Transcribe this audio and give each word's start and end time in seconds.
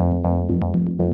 Thank 0.00 0.98
you. 0.98 1.09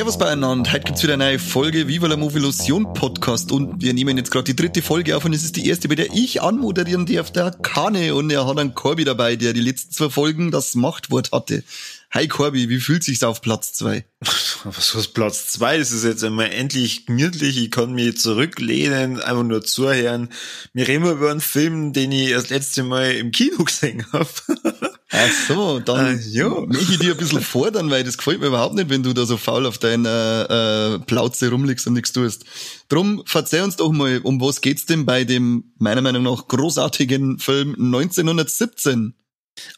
Servus 0.00 0.16
beieinander. 0.16 0.72
Heute 0.72 0.84
gibt's 0.84 1.02
wieder 1.02 1.12
eine 1.12 1.24
neue 1.24 1.38
Folge 1.38 1.86
Viva 1.86 2.06
la 2.06 2.16
Movilusion 2.16 2.94
Podcast 2.94 3.52
und 3.52 3.82
wir 3.82 3.92
nehmen 3.92 4.16
jetzt 4.16 4.30
gerade 4.30 4.44
die 4.44 4.56
dritte 4.56 4.80
Folge 4.80 5.14
auf 5.14 5.26
und 5.26 5.34
es 5.34 5.44
ist 5.44 5.56
die 5.56 5.68
erste, 5.68 5.88
bei 5.88 5.94
der 5.94 6.14
ich 6.14 6.40
anmoderieren 6.40 7.04
darf, 7.04 7.30
der 7.30 7.50
Kane 7.50 8.14
und 8.14 8.30
er 8.30 8.46
hat 8.46 8.58
einen 8.58 8.74
Corby 8.74 9.04
dabei, 9.04 9.36
der 9.36 9.52
die 9.52 9.60
letzten 9.60 9.92
zwei 9.92 10.08
Folgen 10.08 10.50
das 10.50 10.74
Machtwort 10.74 11.32
hatte. 11.32 11.64
Hi 12.12 12.26
Corby, 12.28 12.70
wie 12.70 12.80
fühlt 12.80 13.04
sich's 13.04 13.22
auf 13.22 13.42
Platz 13.42 13.74
zwei? 13.74 14.06
Was 14.64 14.94
ist 14.94 15.08
Platz 15.08 15.48
zwei? 15.48 15.76
Es 15.76 15.92
ist 15.92 16.04
jetzt 16.04 16.24
einmal 16.24 16.50
endlich 16.50 17.04
gemütlich. 17.04 17.58
Ich 17.58 17.70
kann 17.70 17.92
mich 17.92 18.16
zurücklehnen, 18.16 19.20
einfach 19.20 19.42
nur 19.42 19.62
zuhören. 19.62 20.30
Wir 20.72 20.88
reden 20.88 21.04
über 21.04 21.30
einen 21.30 21.42
Film, 21.42 21.92
den 21.92 22.10
ich 22.10 22.30
das 22.30 22.48
letzte 22.48 22.84
Mal 22.84 23.16
im 23.16 23.32
Kino 23.32 23.64
gesehen 23.64 24.06
habe. 24.14 24.30
Ach 25.12 25.32
so, 25.48 25.80
dann 25.80 26.18
äh, 26.18 26.22
ja. 26.28 26.64
ich 26.70 26.98
dir 26.98 27.12
ein 27.12 27.16
bisschen 27.16 27.40
fordern, 27.40 27.90
weil 27.90 28.04
das 28.04 28.16
gefällt 28.16 28.40
mir 28.40 28.46
überhaupt 28.46 28.74
nicht, 28.74 28.90
wenn 28.90 29.02
du 29.02 29.12
da 29.12 29.26
so 29.26 29.36
faul 29.36 29.66
auf 29.66 29.78
deiner 29.78 30.98
äh, 31.00 31.04
Plauze 31.04 31.50
rumliegst 31.50 31.86
und 31.88 31.94
nichts 31.94 32.12
tust. 32.12 32.44
Drum 32.88 33.22
verzeih 33.26 33.64
uns 33.64 33.76
doch 33.76 33.90
mal, 33.90 34.20
um 34.22 34.40
was 34.40 34.60
geht's 34.60 34.86
denn 34.86 35.06
bei 35.06 35.24
dem 35.24 35.72
meiner 35.78 36.00
Meinung 36.00 36.22
nach 36.22 36.46
großartigen 36.46 37.40
Film 37.40 37.74
1917? 37.74 39.14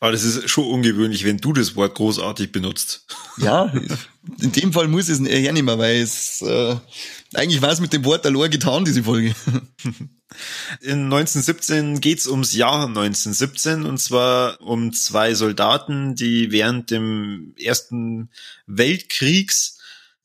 Aber 0.00 0.12
das 0.12 0.22
ist 0.22 0.50
schon 0.50 0.66
ungewöhnlich, 0.66 1.24
wenn 1.24 1.38
du 1.38 1.54
das 1.54 1.76
Wort 1.76 1.94
großartig 1.94 2.52
benutzt. 2.52 3.06
Ja, 3.38 3.72
in 4.40 4.52
dem 4.52 4.72
Fall 4.72 4.86
muss 4.86 5.08
ich 5.08 5.18
es 5.18 5.26
eher 5.26 5.52
nicht 5.52 5.62
mehr, 5.64 5.78
weil 5.78 5.96
es 5.96 6.42
äh, 6.42 6.76
eigentlich 7.34 7.62
war 7.62 7.70
es 7.70 7.80
mit 7.80 7.92
dem 7.94 8.04
Wort 8.04 8.26
allein 8.26 8.50
getan, 8.50 8.84
diese 8.84 9.02
Folge. 9.02 9.34
In 10.80 11.04
1917 11.04 12.00
geht's 12.00 12.26
ums 12.26 12.54
Jahr 12.54 12.86
1917 12.86 13.84
und 13.84 13.98
zwar 13.98 14.60
um 14.60 14.92
zwei 14.92 15.34
Soldaten, 15.34 16.14
die 16.14 16.52
während 16.52 16.90
dem 16.90 17.54
Ersten 17.58 18.30
Weltkriegs 18.66 19.78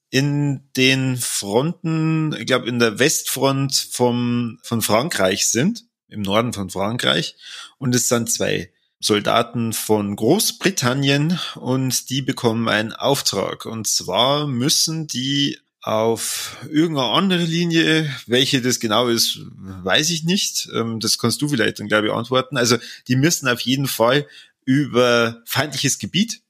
in 0.10 0.70
den 0.76 1.18
Fronten, 1.18 2.34
ich 2.38 2.46
glaube 2.46 2.68
in 2.68 2.80
der 2.80 3.00
Westfront 3.00 3.76
vom, 3.92 4.60
von 4.64 4.82
Frankreich 4.82 5.48
sind, 5.48 5.86
im 6.08 6.22
Norden 6.22 6.54
von 6.54 6.70
Frankreich. 6.70 7.36
Und 7.78 7.94
es 7.94 8.08
sind 8.08 8.32
zwei 8.32 8.72
Soldaten 9.00 9.74
von 9.74 10.16
Großbritannien 10.16 11.40
und 11.56 12.10
die 12.10 12.22
bekommen 12.22 12.68
einen 12.68 12.94
Auftrag. 12.94 13.66
Und 13.66 13.88
zwar 13.88 14.48
müssen 14.48 15.08
die 15.08 15.60
auf 15.88 16.58
irgendeine 16.70 17.14
andere 17.14 17.44
Linie, 17.46 18.14
welche 18.26 18.62
das 18.62 18.82
genau 18.82 19.08
ist, 19.08 19.40
weiß 19.56 20.10
ich 20.10 20.26
nicht. 20.26 20.68
Ähm, 20.74 21.00
das 21.00 21.18
kannst 21.18 21.42
du 21.42 21.48
vielleicht 21.48 21.80
dann, 21.80 21.88
glaube 21.88 22.08
ich, 22.08 22.14
antworten. 22.14 22.58
Also 22.58 22.78
die 23.08 23.16
müssen 23.16 23.48
auf 23.48 23.62
jeden 23.62 23.88
Fall 23.88 24.28
über 24.66 25.42
feindliches 25.46 25.98
Gebiet 25.98 26.42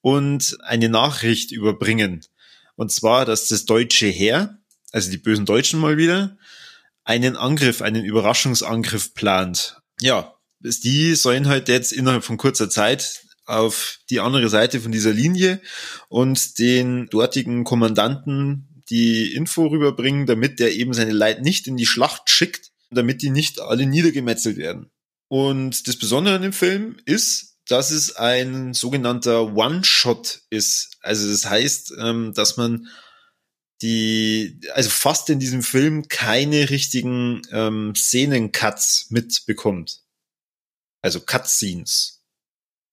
und 0.00 0.58
eine 0.64 0.88
Nachricht 0.88 1.52
überbringen. 1.52 2.22
Und 2.74 2.90
zwar, 2.90 3.24
dass 3.24 3.46
das 3.46 3.66
deutsche 3.66 4.08
Heer, 4.08 4.58
also 4.90 5.12
die 5.12 5.18
bösen 5.18 5.46
Deutschen 5.46 5.78
mal 5.78 5.96
wieder, 5.96 6.36
einen 7.04 7.36
Angriff, 7.36 7.82
einen 7.82 8.04
Überraschungsangriff 8.04 9.14
plant. 9.14 9.80
Ja, 10.00 10.34
die 10.58 11.14
sollen 11.14 11.46
halt 11.46 11.68
jetzt 11.68 11.92
innerhalb 11.92 12.24
von 12.24 12.36
kurzer 12.36 12.68
Zeit 12.68 13.25
auf 13.46 14.00
die 14.10 14.20
andere 14.20 14.48
Seite 14.48 14.80
von 14.80 14.92
dieser 14.92 15.12
Linie 15.12 15.60
und 16.08 16.58
den 16.58 17.06
dortigen 17.06 17.64
Kommandanten 17.64 18.82
die 18.90 19.32
Info 19.32 19.66
rüberbringen, 19.66 20.26
damit 20.26 20.60
der 20.60 20.74
eben 20.74 20.92
seine 20.92 21.12
Leute 21.12 21.42
nicht 21.42 21.66
in 21.66 21.76
die 21.76 21.86
Schlacht 21.86 22.30
schickt, 22.30 22.70
damit 22.90 23.22
die 23.22 23.30
nicht 23.30 23.60
alle 23.60 23.86
niedergemetzelt 23.86 24.56
werden. 24.56 24.90
Und 25.28 25.88
das 25.88 25.96
Besondere 25.96 26.36
an 26.36 26.42
dem 26.42 26.52
Film 26.52 26.96
ist, 27.04 27.56
dass 27.68 27.90
es 27.90 28.14
ein 28.14 28.74
sogenannter 28.74 29.54
One-Shot 29.54 30.42
ist. 30.50 30.98
Also 31.00 31.28
das 31.30 31.46
heißt, 31.46 31.94
ähm, 31.98 32.32
dass 32.34 32.56
man 32.56 32.86
die, 33.82 34.60
also 34.72 34.88
fast 34.88 35.28
in 35.30 35.40
diesem 35.40 35.62
Film 35.62 36.08
keine 36.08 36.70
richtigen 36.70 37.42
ähm, 37.50 37.94
Szenen-Cuts 37.94 39.10
mitbekommt. 39.10 40.02
Also 41.02 41.20
Cutscenes. 41.20 42.15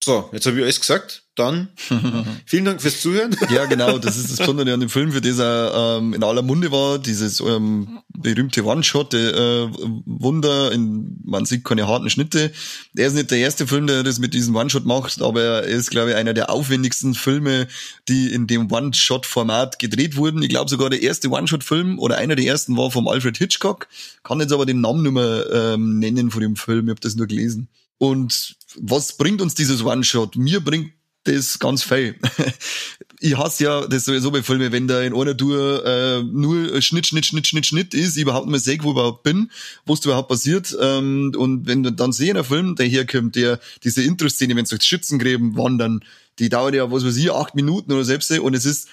So, 0.03 0.29
jetzt 0.33 0.45
habe 0.45 0.57
ich 0.57 0.63
alles 0.63 0.81
gesagt 0.81 1.23
dann 1.35 1.69
vielen 2.45 2.65
Dank 2.65 2.81
fürs 2.81 3.01
Zuhören. 3.01 3.35
Ja, 3.49 3.65
genau, 3.65 3.97
das 3.97 4.17
ist 4.17 4.29
das 4.29 4.37
Besondere 4.37 4.71
an 4.73 4.81
dem 4.81 4.89
Film, 4.89 5.13
für 5.13 5.21
das 5.21 5.39
er 5.39 5.97
ähm, 5.97 6.13
in 6.13 6.23
aller 6.23 6.43
Munde 6.43 6.71
war, 6.71 6.99
dieses 6.99 7.39
ähm, 7.39 7.99
berühmte 8.09 8.63
One-Shot, 8.65 9.13
äh, 9.15 9.67
Wunder, 10.05 10.71
in, 10.71 11.19
man 11.23 11.45
sieht 11.45 11.63
keine 11.63 11.87
harten 11.87 12.09
Schnitte. 12.09 12.51
Er 12.95 13.07
ist 13.07 13.15
nicht 13.15 13.31
der 13.31 13.39
erste 13.39 13.65
Film, 13.65 13.87
der 13.87 14.03
das 14.03 14.19
mit 14.19 14.35
diesem 14.35 14.55
One-Shot 14.55 14.85
macht, 14.85 15.23
aber 15.23 15.41
er 15.41 15.63
ist, 15.63 15.89
glaube 15.89 16.11
ich, 16.11 16.15
einer 16.17 16.35
der 16.35 16.51
aufwendigsten 16.51 17.15
Filme, 17.15 17.67
die 18.07 18.31
in 18.31 18.45
dem 18.45 18.71
One-Shot-Format 18.71 19.79
gedreht 19.79 20.17
wurden. 20.17 20.43
Ich 20.43 20.49
glaube 20.49 20.69
sogar 20.69 20.91
der 20.91 21.01
erste 21.01 21.29
One-Shot-Film 21.29 21.97
oder 21.97 22.17
einer 22.17 22.35
der 22.35 22.45
ersten 22.45 22.77
war 22.77 22.91
vom 22.91 23.07
Alfred 23.07 23.37
Hitchcock, 23.37 23.87
kann 24.21 24.39
jetzt 24.39 24.53
aber 24.53 24.67
den 24.67 24.81
Namen 24.81 25.01
nicht 25.01 25.13
mehr 25.13 25.47
ähm, 25.51 25.97
nennen 25.97 26.29
von 26.29 26.41
dem 26.41 26.57
Film, 26.57 26.85
ich 26.85 26.91
habe 26.91 27.01
das 27.01 27.15
nur 27.15 27.25
gelesen. 27.25 27.69
Und 28.03 28.57
was 28.75 29.15
bringt 29.15 29.41
uns 29.41 29.55
dieses 29.55 29.81
One-Shot? 29.81 30.35
Mir 30.35 30.59
bringt 30.59 30.91
das 31.23 31.57
ganz 31.57 31.83
viel. 31.83 32.17
ich 33.21 33.37
hasse 33.37 33.63
ja 33.63 33.87
das 33.87 34.03
sowieso 34.03 34.29
bei 34.29 34.43
Filmen, 34.43 34.73
wenn 34.73 34.89
da 34.89 35.01
in 35.03 35.15
einer 35.15 35.37
Tour 35.37 35.85
äh, 35.85 36.21
nur 36.21 36.81
Schnitt, 36.81 37.07
Schnitt, 37.07 37.25
Schnitt, 37.25 37.47
Schnitt, 37.47 37.65
Schnitt 37.65 37.93
ist, 37.93 38.17
ich 38.17 38.23
überhaupt 38.23 38.47
nicht 38.47 38.51
mehr 38.51 38.59
sehe, 38.59 38.77
wo 38.83 38.89
ich 38.89 38.95
überhaupt 38.95 39.23
bin, 39.23 39.49
was 39.85 40.03
überhaupt 40.03 40.27
passiert. 40.27 40.75
Ähm, 40.81 41.31
und 41.37 41.65
wenn 41.65 41.81
du 41.81 41.93
dann 41.93 42.11
sehen, 42.11 42.35
ein 42.35 42.43
Film, 42.43 42.75
der 42.75 42.87
herkommt, 42.87 43.37
der 43.37 43.61
diese 43.85 44.03
Intro-Szene, 44.03 44.53
wenn 44.57 44.65
sie 44.65 44.75
durch 44.75 44.83
Schützengräben 44.83 45.55
wandern, 45.55 46.03
die 46.39 46.49
dauert 46.49 46.75
ja, 46.75 46.91
was 46.91 47.05
weiß 47.05 47.15
ich, 47.15 47.31
acht 47.31 47.55
Minuten 47.55 47.93
oder 47.93 48.03
selbst, 48.03 48.29
und 48.31 48.53
es 48.53 48.65
ist 48.65 48.89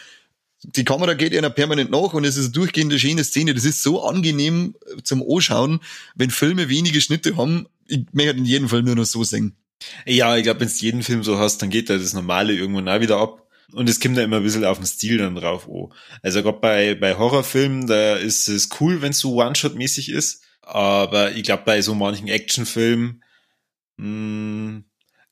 die 0.63 0.85
Kamera 0.85 1.15
geht 1.15 1.33
ja 1.33 1.49
permanent 1.49 1.91
nach 1.91 2.13
und 2.13 2.25
es 2.25 2.37
ist 2.37 2.45
eine 2.45 2.53
durchgehende 2.53 2.99
schöne 2.99 3.25
Szene. 3.25 3.55
Das 3.55 3.65
ist 3.65 3.83
so 3.83 4.05
angenehm 4.07 4.75
zum 5.03 5.25
Anschauen, 5.27 5.81
wenn 6.15 6.31
Filme 6.31 6.69
wenige 6.69 7.01
Schnitte 7.01 7.37
haben. 7.37 7.67
Ich 7.91 8.07
möchte 8.13 8.37
in 8.37 8.45
jedem 8.45 8.69
Fall 8.69 8.83
nur 8.83 8.97
noch 8.97 9.05
so 9.05 9.25
singen. 9.25 9.57
Ja, 10.07 10.37
ich 10.37 10.45
glaube, 10.45 10.61
wenn 10.61 10.69
du 10.69 10.75
jeden 10.75 11.03
Film 11.03 11.23
so 11.23 11.39
hast, 11.39 11.59
dann 11.63 11.71
geht 11.71 11.91
da 11.91 11.97
das 11.97 12.13
Normale 12.13 12.55
irgendwann 12.55 12.89
auch 12.89 13.01
wieder 13.01 13.19
ab. 13.19 13.49
Und 13.73 13.89
es 13.89 14.01
kommt 14.01 14.17
da 14.17 14.23
immer 14.23 14.39
ein 14.39 14.43
bisschen 14.43 14.65
auf 14.65 14.79
den 14.79 14.87
Stil 14.87 15.19
dann 15.19 15.37
drauf. 15.37 15.69
Oh. 15.69 15.91
Also 16.23 16.43
gerade 16.43 16.59
bei, 16.59 16.95
bei 16.95 17.17
Horrorfilmen, 17.17 17.87
da 17.87 18.17
ist 18.17 18.49
es 18.49 18.69
cool, 18.81 19.01
wenn 19.01 19.11
es 19.11 19.21
so 19.21 19.37
One-Shot-mäßig 19.37 20.11
ist. 20.11 20.43
Aber 20.63 21.33
ich 21.33 21.45
glaube, 21.45 21.63
bei 21.65 21.81
so 21.81 21.95
manchen 21.95 22.29
Actionfilmen 22.29 23.23
mh, 23.97 24.05
hm, 24.05 24.85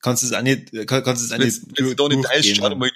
kannst 0.02 0.22
du 0.22 0.28
es 0.28 0.32
auch 0.32 0.42
nicht, 0.42 0.72
kann, 0.86 1.02
kannst 1.02 1.22
du 1.22 1.26
es 1.26 1.32
auch 1.32 1.44
nicht, 1.44 1.62
wenn, 1.76 1.96
du 1.96 2.22
da 2.22 2.36
nicht 2.36 2.56
schau 2.56 2.74
mal 2.74 2.90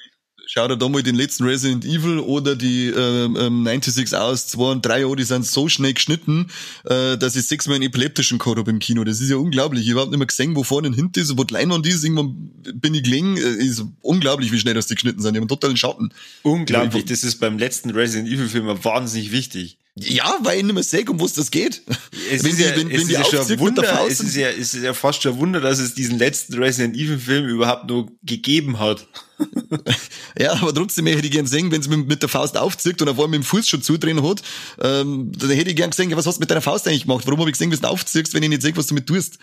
Schau 0.55 0.69
dir 0.69 0.77
da 0.77 0.87
mal 0.87 1.03
den 1.03 1.15
letzten 1.15 1.45
Resident 1.45 1.83
Evil 1.87 2.19
oder 2.19 2.55
die 2.55 2.89
ähm, 2.89 3.39
ähm, 3.41 3.65
96 3.65 4.15
aus, 4.15 4.49
zwei 4.49 4.73
und 4.73 4.85
drei 4.85 5.01
Jahre, 5.01 5.17
die 5.17 5.23
sind 5.23 5.47
so 5.47 5.71
schnell 5.71 5.95
geschnitten, 5.95 6.49
äh, 6.85 7.17
dass 7.17 7.37
ich 7.37 7.47
sechsmal 7.47 7.77
einen 7.77 7.85
epileptischen 7.85 8.39
gehabt 8.39 8.59
habe 8.59 8.71
im 8.71 8.79
Kino. 8.79 9.03
Das 9.03 9.23
ist 9.23 9.31
ja 9.31 9.37
unglaublich. 9.37 9.85
Ich 9.85 9.87
habe 9.89 9.93
überhaupt 9.93 10.11
nicht 10.11 10.19
mehr 10.19 10.27
gesehen, 10.27 10.55
wo 10.55 10.63
vorne 10.63 10.89
und 10.89 10.93
hinten 10.93 11.21
ist, 11.21 11.39
wo 11.39 11.45
die 11.45 11.55
Leinwand 11.55 11.87
ist. 11.87 12.05
Irgendwann 12.05 12.51
bin 12.75 12.93
ich 12.93 13.03
gelegen. 13.03 13.39
Äh, 13.39 13.65
ist 13.65 13.83
unglaublich, 14.03 14.53
wie 14.53 14.59
schnell 14.59 14.75
das 14.75 14.89
die 14.89 14.95
geschnitten 14.95 15.23
sind. 15.23 15.33
Die 15.33 15.39
haben 15.39 15.45
einen 15.45 15.49
totalen 15.49 15.79
Schatten. 15.79 16.13
Unglaublich. 16.43 17.07
Das 17.07 17.25
ist 17.25 17.41
beim 17.41 17.57
letzten 17.57 17.89
Resident 17.89 18.29
Evil 18.29 18.49
Film 18.51 18.67
wahnsinnig 18.85 19.33
wichtig. 19.33 19.79
Ja, 19.95 20.39
weil 20.43 20.59
ich 20.59 20.65
nicht 20.65 20.73
mehr 20.73 20.83
sehe, 20.83 21.05
um 21.05 21.21
was 21.21 21.35
das 21.35 21.51
geht. 21.51 21.83
Es 22.31 22.43
wenn 22.43 22.51
ist, 22.53 22.59
die, 22.59 22.65
ja, 22.65 22.77
wenn, 22.77 22.91
es 22.91 23.01
wenn 23.01 23.11
ist 23.11 23.11
ja 23.11 23.45
schon 23.45 23.59
Wunder, 23.59 24.07
es 24.09 24.21
ist 24.21 24.35
ja, 24.35 24.49
es 24.49 24.73
ist 24.73 24.83
ja 24.83 24.95
fast 24.95 25.23
schon 25.23 25.35
ein 25.35 25.39
Wunder, 25.39 25.61
dass 25.61 25.79
es 25.81 25.95
diesen 25.95 26.19
letzten 26.19 26.55
Resident 26.55 26.97
Evil 26.97 27.19
Film 27.19 27.47
überhaupt 27.47 27.89
nur 27.91 28.11
gegeben 28.23 28.79
hat. 28.79 29.07
ja, 30.39 30.53
aber 30.55 30.73
trotzdem 30.73 31.07
hätte 31.07 31.27
ich 31.27 31.31
gern 31.31 31.47
sehen, 31.47 31.71
wenn 31.71 31.83
es 31.83 31.89
mit, 31.89 32.09
mit 32.09 32.23
der 32.23 32.31
Faust 32.31 32.57
aufzieht 32.57 33.03
und 33.03 33.09
auf 33.09 33.17
einmal 33.17 33.29
mit 33.29 33.41
dem 33.41 33.45
Fuß 33.45 33.69
schon 33.69 33.83
zudrehen 33.83 34.23
hat, 34.23 34.43
ähm, 34.81 35.31
dann 35.37 35.51
hätte 35.51 35.69
ich 35.69 35.77
gern 35.77 35.91
gesehen, 35.91 36.17
was 36.17 36.27
hast 36.27 36.37
du 36.37 36.41
mit 36.41 36.51
deiner 36.51 36.63
Faust 36.63 36.89
eigentlich 36.89 37.03
gemacht? 37.03 37.27
Warum 37.27 37.41
habe 37.41 37.51
ich 37.51 37.59
gesehen, 37.59 37.71
wie 37.71 37.77
du 37.77 37.87
aufziehst, 37.87 38.33
wenn 38.33 38.43
ich 38.43 38.49
nicht 38.49 38.63
sehe, 38.63 38.75
was 38.75 38.87
du 38.87 38.95
mit 38.95 39.07
tust? 39.07 39.39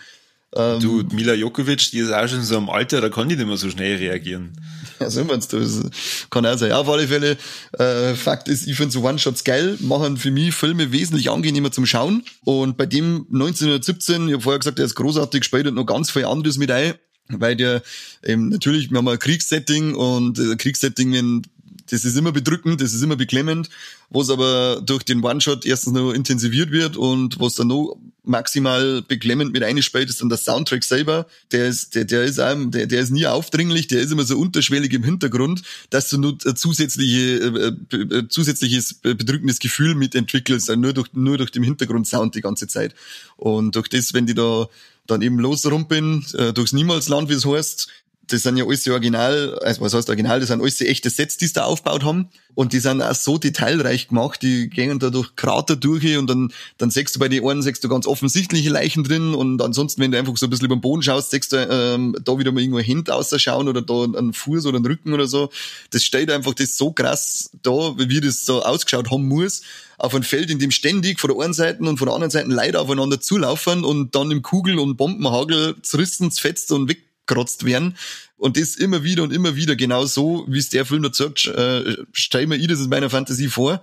Ähm, 0.56 0.80
du, 0.80 1.04
Mila 1.12 1.34
Jokovic, 1.34 1.90
die 1.92 1.98
ist 1.98 2.12
auch 2.12 2.26
schon 2.26 2.42
so 2.42 2.56
im 2.56 2.68
Alter, 2.68 3.00
da 3.00 3.08
kann 3.08 3.28
die 3.28 3.36
nicht 3.36 3.46
mehr 3.46 3.56
so 3.56 3.70
schnell 3.70 3.96
reagieren. 3.96 4.52
Ja, 5.00 5.08
so 5.08 5.24
meinst 5.24 5.50
du, 5.54 5.58
das 5.58 5.80
kann 6.28 6.44
auch 6.44 6.58
sein. 6.58 6.68
Ja, 6.68 6.78
auf 6.78 6.88
alle 6.90 7.08
Fälle, 7.08 7.38
äh, 7.78 8.14
Fakt 8.14 8.48
ist, 8.48 8.66
ich 8.66 8.76
finde 8.76 8.92
so 8.92 9.02
One-Shots 9.02 9.44
geil, 9.44 9.78
machen 9.80 10.18
für 10.18 10.30
mich 10.30 10.54
Filme 10.54 10.92
wesentlich 10.92 11.30
angenehmer 11.30 11.72
zum 11.72 11.86
Schauen. 11.86 12.22
Und 12.44 12.76
bei 12.76 12.84
dem 12.84 13.26
1917, 13.32 14.28
ich 14.28 14.34
habe 14.34 14.42
vorher 14.42 14.58
gesagt, 14.58 14.76
der 14.76 14.84
ist 14.84 14.96
großartig, 14.96 15.42
spielt 15.42 15.72
noch 15.72 15.86
ganz 15.86 16.10
viel 16.10 16.26
anderes 16.26 16.58
mit 16.58 16.70
ein, 16.70 16.96
weil 17.30 17.56
der 17.56 17.82
eben 18.22 18.50
natürlich, 18.50 18.90
wir 18.90 18.98
haben 18.98 19.08
ein 19.08 19.18
Kriegssetting 19.18 19.94
und 19.94 20.38
äh, 20.38 20.56
Kriegssetting, 20.56 21.14
wenn 21.14 21.42
Das 21.90 22.04
ist 22.04 22.16
immer 22.16 22.32
bedrückend, 22.32 22.80
das 22.80 22.94
ist 22.94 23.02
immer 23.02 23.16
beklemmend, 23.16 23.68
was 24.10 24.30
aber 24.30 24.80
durch 24.84 25.02
den 25.02 25.22
One-Shot 25.22 25.66
erstens 25.66 25.94
noch 25.94 26.12
intensiviert 26.12 26.70
wird 26.70 26.96
und 26.96 27.40
was 27.40 27.56
dann 27.56 27.68
noch 27.68 27.96
maximal 28.22 29.02
beklemmend 29.02 29.52
mit 29.52 29.62
einspielt, 29.62 30.08
ist 30.08 30.20
dann 30.20 30.28
der 30.28 30.38
Soundtrack 30.38 30.84
selber. 30.84 31.26
Der 31.52 31.66
ist, 31.66 31.94
der, 31.94 32.04
der 32.04 32.22
ist 32.22 32.38
einem, 32.38 32.70
der, 32.70 32.86
der 32.86 33.00
ist 33.00 33.10
nie 33.10 33.26
aufdringlich, 33.26 33.88
der 33.88 34.00
ist 34.00 34.12
immer 34.12 34.24
so 34.24 34.38
unterschwellig 34.38 34.92
im 34.92 35.02
Hintergrund, 35.02 35.62
dass 35.90 36.08
du 36.08 36.18
nur 36.18 36.38
zusätzliche, 36.38 37.74
äh, 37.90 37.96
äh, 37.96 38.28
zusätzliches 38.28 38.94
bedrückendes 38.94 39.58
Gefühl 39.58 39.94
mitentwickelst, 39.94 40.74
nur 40.76 40.92
durch, 40.92 41.08
nur 41.12 41.38
durch 41.38 41.50
den 41.50 41.62
Hintergrundsound 41.62 42.34
die 42.34 42.40
ganze 42.40 42.68
Zeit. 42.68 42.94
Und 43.36 43.74
durch 43.74 43.88
das, 43.88 44.14
wenn 44.14 44.26
die 44.26 44.34
da 44.34 44.68
dann 45.06 45.22
eben 45.22 45.40
losrumpeln, 45.40 46.24
äh, 46.34 46.52
durchs 46.52 46.72
Niemalsland, 46.72 47.28
wie 47.28 47.34
es 47.34 47.46
heißt, 47.46 47.88
das 48.32 48.42
sind 48.42 48.56
ja 48.56 48.64
alles 48.64 48.82
die 48.82 48.90
Original, 48.90 49.58
also 49.60 49.80
was 49.80 49.94
heißt 49.94 50.08
Original, 50.08 50.40
das 50.40 50.48
sind 50.48 50.60
alles 50.60 50.76
die 50.76 50.86
echte 50.86 51.10
Sets, 51.10 51.36
die 51.36 51.46
sie 51.46 51.54
da 51.54 51.64
aufgebaut 51.64 52.04
haben. 52.04 52.28
Und 52.54 52.72
die 52.72 52.80
sind 52.80 53.00
auch 53.00 53.14
so 53.14 53.38
detailreich 53.38 54.08
gemacht, 54.08 54.42
die 54.42 54.68
gehen 54.68 54.98
da 54.98 55.10
durch 55.10 55.36
Krater 55.36 55.76
durch 55.76 56.16
und 56.16 56.28
dann, 56.28 56.52
dann 56.78 56.90
siehst 56.90 57.14
du 57.14 57.20
bei 57.20 57.28
den 57.28 57.46
einen 57.46 57.62
siehst 57.62 57.82
du 57.82 57.88
ganz 57.88 58.06
offensichtliche 58.06 58.70
Leichen 58.70 59.04
drin 59.04 59.34
und 59.34 59.62
ansonsten, 59.62 60.00
wenn 60.00 60.12
du 60.12 60.18
einfach 60.18 60.36
so 60.36 60.46
ein 60.46 60.50
bisschen 60.50 60.66
über 60.66 60.76
den 60.76 60.80
Boden 60.80 61.02
schaust, 61.02 61.30
siehst 61.30 61.52
du 61.52 61.56
ähm, 61.56 62.16
da 62.24 62.38
wieder 62.38 62.52
mal 62.52 62.60
irgendwo 62.60 62.80
Hände 62.80 63.14
ausschauen 63.14 63.68
oder 63.68 63.82
da 63.82 64.04
ein 64.04 64.32
Fuß 64.32 64.66
oder 64.66 64.78
ein 64.78 64.86
Rücken 64.86 65.12
oder 65.12 65.26
so. 65.26 65.50
Das 65.90 66.02
steht 66.04 66.30
einfach 66.30 66.54
das 66.54 66.76
so 66.76 66.92
krass 66.92 67.50
da, 67.62 67.94
wie 67.96 68.20
das 68.20 68.44
so 68.44 68.62
ausgeschaut 68.62 69.10
haben 69.10 69.28
muss 69.28 69.62
auf 70.00 70.14
ein 70.14 70.22
Feld, 70.22 70.50
in 70.50 70.58
dem 70.58 70.70
ständig 70.70 71.20
von 71.20 71.30
der 71.30 71.44
einen 71.44 71.52
Seite 71.52 71.82
und 71.82 71.98
von 71.98 72.06
der 72.06 72.14
anderen 72.14 72.30
Seite 72.30 72.48
Leute 72.48 72.80
aufeinander 72.80 73.20
zulaufen 73.20 73.84
und 73.84 74.14
dann 74.14 74.30
im 74.30 74.40
Kugel- 74.40 74.78
und 74.78 74.96
Bombenhagel 74.96 75.76
zerrissen, 75.82 76.30
zfetzt 76.30 76.72
und 76.72 76.88
weg 76.88 77.09
weggerotzt 77.30 77.64
werden. 77.64 77.96
Und 78.36 78.56
das 78.56 78.76
immer 78.76 79.04
wieder 79.04 79.22
und 79.22 79.32
immer 79.32 79.54
wieder 79.56 79.76
genau 79.76 80.06
so, 80.06 80.44
wie 80.48 80.58
es 80.58 80.70
der 80.70 80.86
Film 80.86 81.02
da 81.02 81.12
sagt, 81.12 81.46
äh, 81.46 81.96
stell 82.12 82.46
mir 82.46 82.56
ich 82.56 82.66
das 82.66 82.80
in 82.80 82.88
meiner 82.88 83.10
Fantasie 83.10 83.48
vor. 83.48 83.82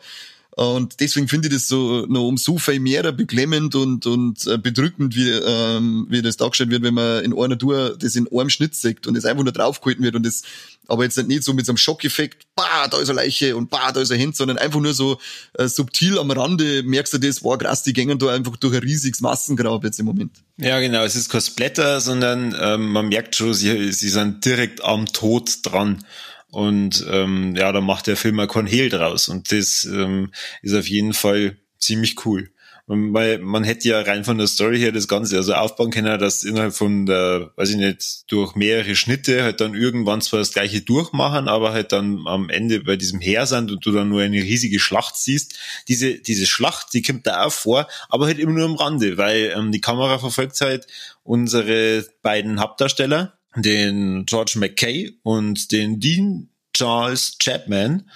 Und 0.57 1.01
deswegen 1.01 1.27
finde 1.27 1.49
ich 1.49 1.53
das 1.53 1.67
so 1.67 2.07
noch 2.07 2.27
um 2.27 2.35
so 2.35 2.57
viel 2.57 2.79
mehr 2.79 3.11
beklemmend 3.11 3.75
und, 3.75 4.07
und 4.07 4.47
äh, 4.47 4.57
bedrückend, 4.57 5.15
wie, 5.15 5.29
ähm, 5.29 6.07
wie 6.09 6.23
das 6.23 6.37
dargestellt 6.37 6.71
wird, 6.71 6.81
wenn 6.81 6.95
man 6.95 7.23
in 7.23 7.37
einer 7.37 7.59
Tour 7.59 7.95
das 7.95 8.15
in 8.15 8.27
einem 8.31 8.49
Schnitt 8.49 8.73
sieht 8.73 9.05
und 9.05 9.13
das 9.13 9.25
einfach 9.25 9.43
nur 9.43 9.53
draufgehalten 9.53 10.03
wird 10.03 10.15
und 10.15 10.25
das 10.25 10.41
aber 10.87 11.03
jetzt 11.03 11.15
nicht 11.27 11.43
so 11.43 11.53
mit 11.53 11.67
so 11.67 11.73
einem 11.73 11.77
Schockeffekt, 11.77 12.47
bah, 12.55 12.87
da 12.89 12.99
ist 12.99 13.09
eine 13.09 13.17
Leiche 13.17 13.55
und 13.55 13.69
bah, 13.69 13.91
da 13.91 14.01
ist 14.01 14.11
ein 14.11 14.19
Hemd, 14.19 14.35
sondern 14.35 14.57
einfach 14.57 14.79
nur 14.79 14.95
so 14.95 15.19
äh, 15.53 15.67
subtil 15.67 16.17
am 16.17 16.31
Rande 16.31 16.81
merkst 16.81 17.13
du 17.13 17.17
das, 17.19 17.43
wow, 17.43 17.55
krass, 17.55 17.83
die 17.83 17.93
gängen 17.93 18.17
da 18.17 18.33
einfach 18.33 18.57
durch 18.57 18.73
ein 18.73 18.81
riesiges 18.81 19.21
Massengrab 19.21 19.83
jetzt 19.83 19.99
im 19.99 20.07
Moment. 20.07 20.31
Ja, 20.57 20.79
genau, 20.79 21.03
es 21.03 21.15
ist 21.15 21.29
kein 21.29 21.41
Splatter, 21.41 22.01
sondern 22.01 22.55
ähm, 22.59 22.91
man 22.93 23.09
merkt 23.09 23.35
schon, 23.35 23.53
sie, 23.53 23.91
sie 23.91 24.09
sind 24.09 24.43
direkt 24.43 24.83
am 24.83 25.05
Tod 25.05 25.59
dran. 25.61 26.03
Und 26.51 27.05
ähm, 27.09 27.55
ja, 27.55 27.71
da 27.71 27.81
macht 27.81 28.07
der 28.07 28.17
Film 28.17 28.45
kein 28.47 28.67
Hehl 28.67 28.89
draus. 28.89 29.27
Und 29.27 29.51
das 29.51 29.83
ähm, 29.85 30.31
ist 30.61 30.75
auf 30.75 30.87
jeden 30.87 31.13
Fall 31.13 31.57
ziemlich 31.77 32.25
cool. 32.25 32.49
Weil 32.89 33.39
man 33.39 33.65
hätte 33.65 33.89
ja 33.89 33.99
rein 33.99 34.23
von 34.23 34.37
der 34.37 34.47
Story 34.47 34.79
her 34.79 34.93
das 34.93 35.09
Ganze 35.09 35.35
also 35.35 35.53
aufbauen 35.53 35.91
können, 35.91 36.17
dass 36.19 36.45
innerhalb 36.45 36.73
von 36.73 37.05
der, 37.05 37.51
weiß 37.57 37.71
ich 37.71 37.75
nicht, 37.75 38.31
durch 38.31 38.55
mehrere 38.55 38.95
Schnitte 38.95 39.43
halt 39.43 39.59
dann 39.59 39.73
irgendwann 39.73 40.21
zwar 40.21 40.39
das 40.39 40.53
gleiche 40.53 40.79
durchmachen, 40.79 41.49
aber 41.49 41.73
halt 41.73 41.91
dann 41.91 42.25
am 42.27 42.49
Ende 42.49 42.79
bei 42.79 42.95
diesem 42.95 43.19
Heer 43.19 43.45
sind 43.45 43.71
und 43.71 43.85
du 43.85 43.91
dann 43.91 44.07
nur 44.07 44.21
eine 44.21 44.41
riesige 44.41 44.79
Schlacht 44.79 45.17
siehst. 45.17 45.59
Diese, 45.89 46.13
diese 46.15 46.45
Schlacht, 46.45 46.93
die 46.93 47.01
kommt 47.01 47.27
da 47.27 47.43
auch 47.43 47.51
vor, 47.51 47.89
aber 48.07 48.25
halt 48.25 48.39
immer 48.39 48.53
nur 48.53 48.65
am 48.65 48.75
Rande, 48.75 49.17
weil 49.17 49.53
ähm, 49.53 49.73
die 49.73 49.81
Kamera 49.81 50.17
verfolgt 50.17 50.61
halt 50.61 50.87
unsere 51.23 52.05
beiden 52.21 52.61
Hauptdarsteller, 52.61 53.36
den 53.57 54.25
George 54.25 54.53
McKay 54.55 55.17
und 55.23 55.71
den 55.71 55.99
Dean 55.99 56.49
Charles 56.73 57.37
Chapman. 57.39 58.09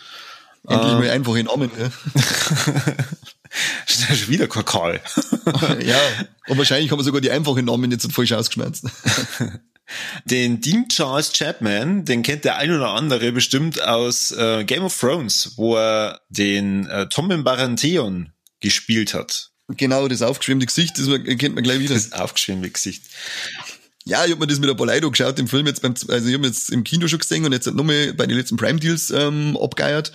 Endlich 0.67 0.91
ähm, 0.91 0.99
mal 0.99 1.09
einfach 1.09 1.35
in 1.35 1.45
Namen, 1.47 1.71
ja. 1.77 1.91
Das 3.85 4.09
ist 4.09 4.29
wieder 4.29 4.47
Kakal. 4.47 5.01
ja, 5.85 5.99
und 6.47 6.57
wahrscheinlich 6.57 6.89
haben 6.91 6.99
wir 6.99 7.03
sogar 7.03 7.21
die 7.21 7.31
einfachen 7.31 7.65
Namen 7.65 7.91
jetzt 7.91 8.11
falsch 8.11 8.31
ausgeschmerzt. 8.31 8.85
Den 10.25 10.61
Dean 10.61 10.87
Charles 10.87 11.33
Chapman, 11.33 12.05
den 12.05 12.23
kennt 12.23 12.45
der 12.45 12.55
ein 12.55 12.71
oder 12.71 12.91
andere 12.91 13.33
bestimmt 13.33 13.81
aus 13.81 14.31
äh, 14.31 14.63
Game 14.63 14.83
of 14.83 14.97
Thrones, 14.97 15.53
wo 15.57 15.75
er 15.75 16.21
den 16.29 16.85
äh, 16.85 17.09
Tommen 17.09 17.43
Baratheon 17.43 18.31
gespielt 18.61 19.13
hat. 19.13 19.51
Genau, 19.67 20.07
das 20.07 20.21
aufgeschwemmte 20.21 20.65
Gesicht, 20.65 20.97
das 20.97 21.07
kennt 21.37 21.55
man 21.55 21.63
gleich 21.65 21.79
wieder. 21.79 21.93
Das 21.93 22.13
aufgeschwemmte 22.13 22.69
Gesicht. 22.69 23.03
Ja, 24.05 24.25
ich 24.25 24.31
habe 24.31 24.39
mir 24.39 24.47
das 24.47 24.59
mit 24.59 24.75
paar 24.75 24.87
Leuten 24.87 25.11
geschaut 25.11 25.37
im 25.37 25.47
Film 25.47 25.67
jetzt 25.67 25.81
beim, 25.81 25.93
also 26.07 26.27
ich 26.27 26.33
habe 26.33 26.47
jetzt 26.47 26.71
im 26.71 26.83
Kino 26.83 27.07
schon 27.07 27.19
gesehen 27.19 27.45
und 27.45 27.51
jetzt 27.51 27.71
nochmal 27.71 28.13
bei 28.13 28.25
den 28.25 28.37
letzten 28.37 28.57
Prime 28.57 28.79
Deals 28.79 29.11
ähm, 29.11 29.57
abgeiert. 29.61 30.11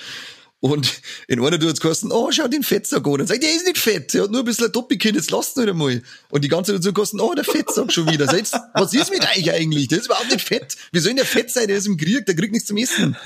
Und 0.60 1.02
in 1.28 1.44
einer 1.44 1.58
du 1.58 1.68
hat's 1.68 1.80
kosten, 1.80 2.10
oh, 2.10 2.30
schau 2.32 2.48
den 2.48 2.62
Fettsack 2.62 3.06
an. 3.06 3.18
Dann 3.18 3.26
sagt, 3.26 3.42
der 3.42 3.54
ist 3.54 3.66
nicht 3.66 3.76
fett, 3.76 4.14
der 4.14 4.22
hat 4.22 4.30
nur 4.30 4.40
ein 4.40 4.44
bisschen 4.46 4.66
ein 4.66 4.72
Doppelkinn, 4.72 5.14
jetzt 5.14 5.30
lasst 5.30 5.56
ihn 5.58 5.68
einmal. 5.68 6.02
Und 6.30 6.44
die 6.44 6.48
ganze 6.48 6.72
dazu 6.72 6.94
kosten, 6.94 7.20
oh, 7.20 7.34
der 7.34 7.44
Fettsack 7.44 7.92
schon 7.92 8.10
wieder. 8.10 8.26
Selbst, 8.26 8.54
was 8.72 8.94
ist 8.94 9.10
mit 9.10 9.22
euch 9.22 9.52
eigentlich? 9.52 9.88
Der 9.88 9.98
ist 9.98 10.06
überhaupt 10.06 10.30
nicht 10.30 10.46
fett. 10.46 10.76
Wie 10.92 10.98
soll 10.98 11.10
denn 11.10 11.16
der 11.16 11.26
fett 11.26 11.50
sein? 11.50 11.68
Der 11.68 11.76
ist 11.76 11.86
im 11.86 11.98
Krieg, 11.98 12.24
der 12.24 12.34
kriegt 12.34 12.52
nichts 12.52 12.68
zum 12.68 12.78
Essen. 12.78 13.16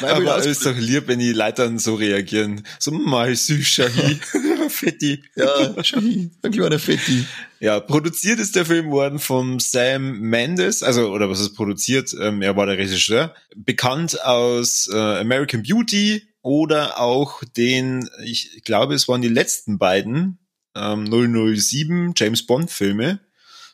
Weil 0.00 0.10
Aber 0.10 0.38
es 0.38 0.46
ist 0.46 0.66
doch 0.66 0.76
lieb, 0.76 1.04
wenn 1.06 1.20
die 1.20 1.32
Leute 1.32 1.62
dann 1.62 1.78
so 1.78 1.94
reagieren. 1.94 2.66
So, 2.80 2.90
mal 2.90 3.34
süß, 3.34 3.66
Shahi. 3.66 4.20
Fetti. 4.68 5.22
Ja, 5.36 5.82
Shahi, 5.84 6.30
ein 6.42 6.52
kleiner 6.52 6.78
Fetti. 6.78 7.24
Ja, 7.60 7.78
produziert 7.78 8.40
ist 8.40 8.56
der 8.56 8.64
Film 8.64 8.90
worden 8.90 9.18
vom 9.18 9.60
Sam 9.60 10.18
Mendes, 10.20 10.82
also, 10.82 11.10
oder 11.10 11.28
was 11.28 11.40
ist 11.40 11.54
produziert? 11.54 12.16
Ähm, 12.18 12.40
er 12.40 12.56
war 12.56 12.64
der 12.64 12.78
Regisseur. 12.78 13.34
Bekannt 13.54 14.24
aus 14.24 14.88
äh, 14.90 14.96
American 14.96 15.62
Beauty, 15.62 16.22
oder 16.42 17.00
auch 17.00 17.42
den, 17.56 18.08
ich 18.24 18.62
glaube, 18.64 18.94
es 18.94 19.08
waren 19.08 19.22
die 19.22 19.28
letzten 19.28 19.78
beiden 19.78 20.38
ähm, 20.74 21.06
007 21.06 22.14
James 22.16 22.46
Bond 22.46 22.70
Filme, 22.70 23.20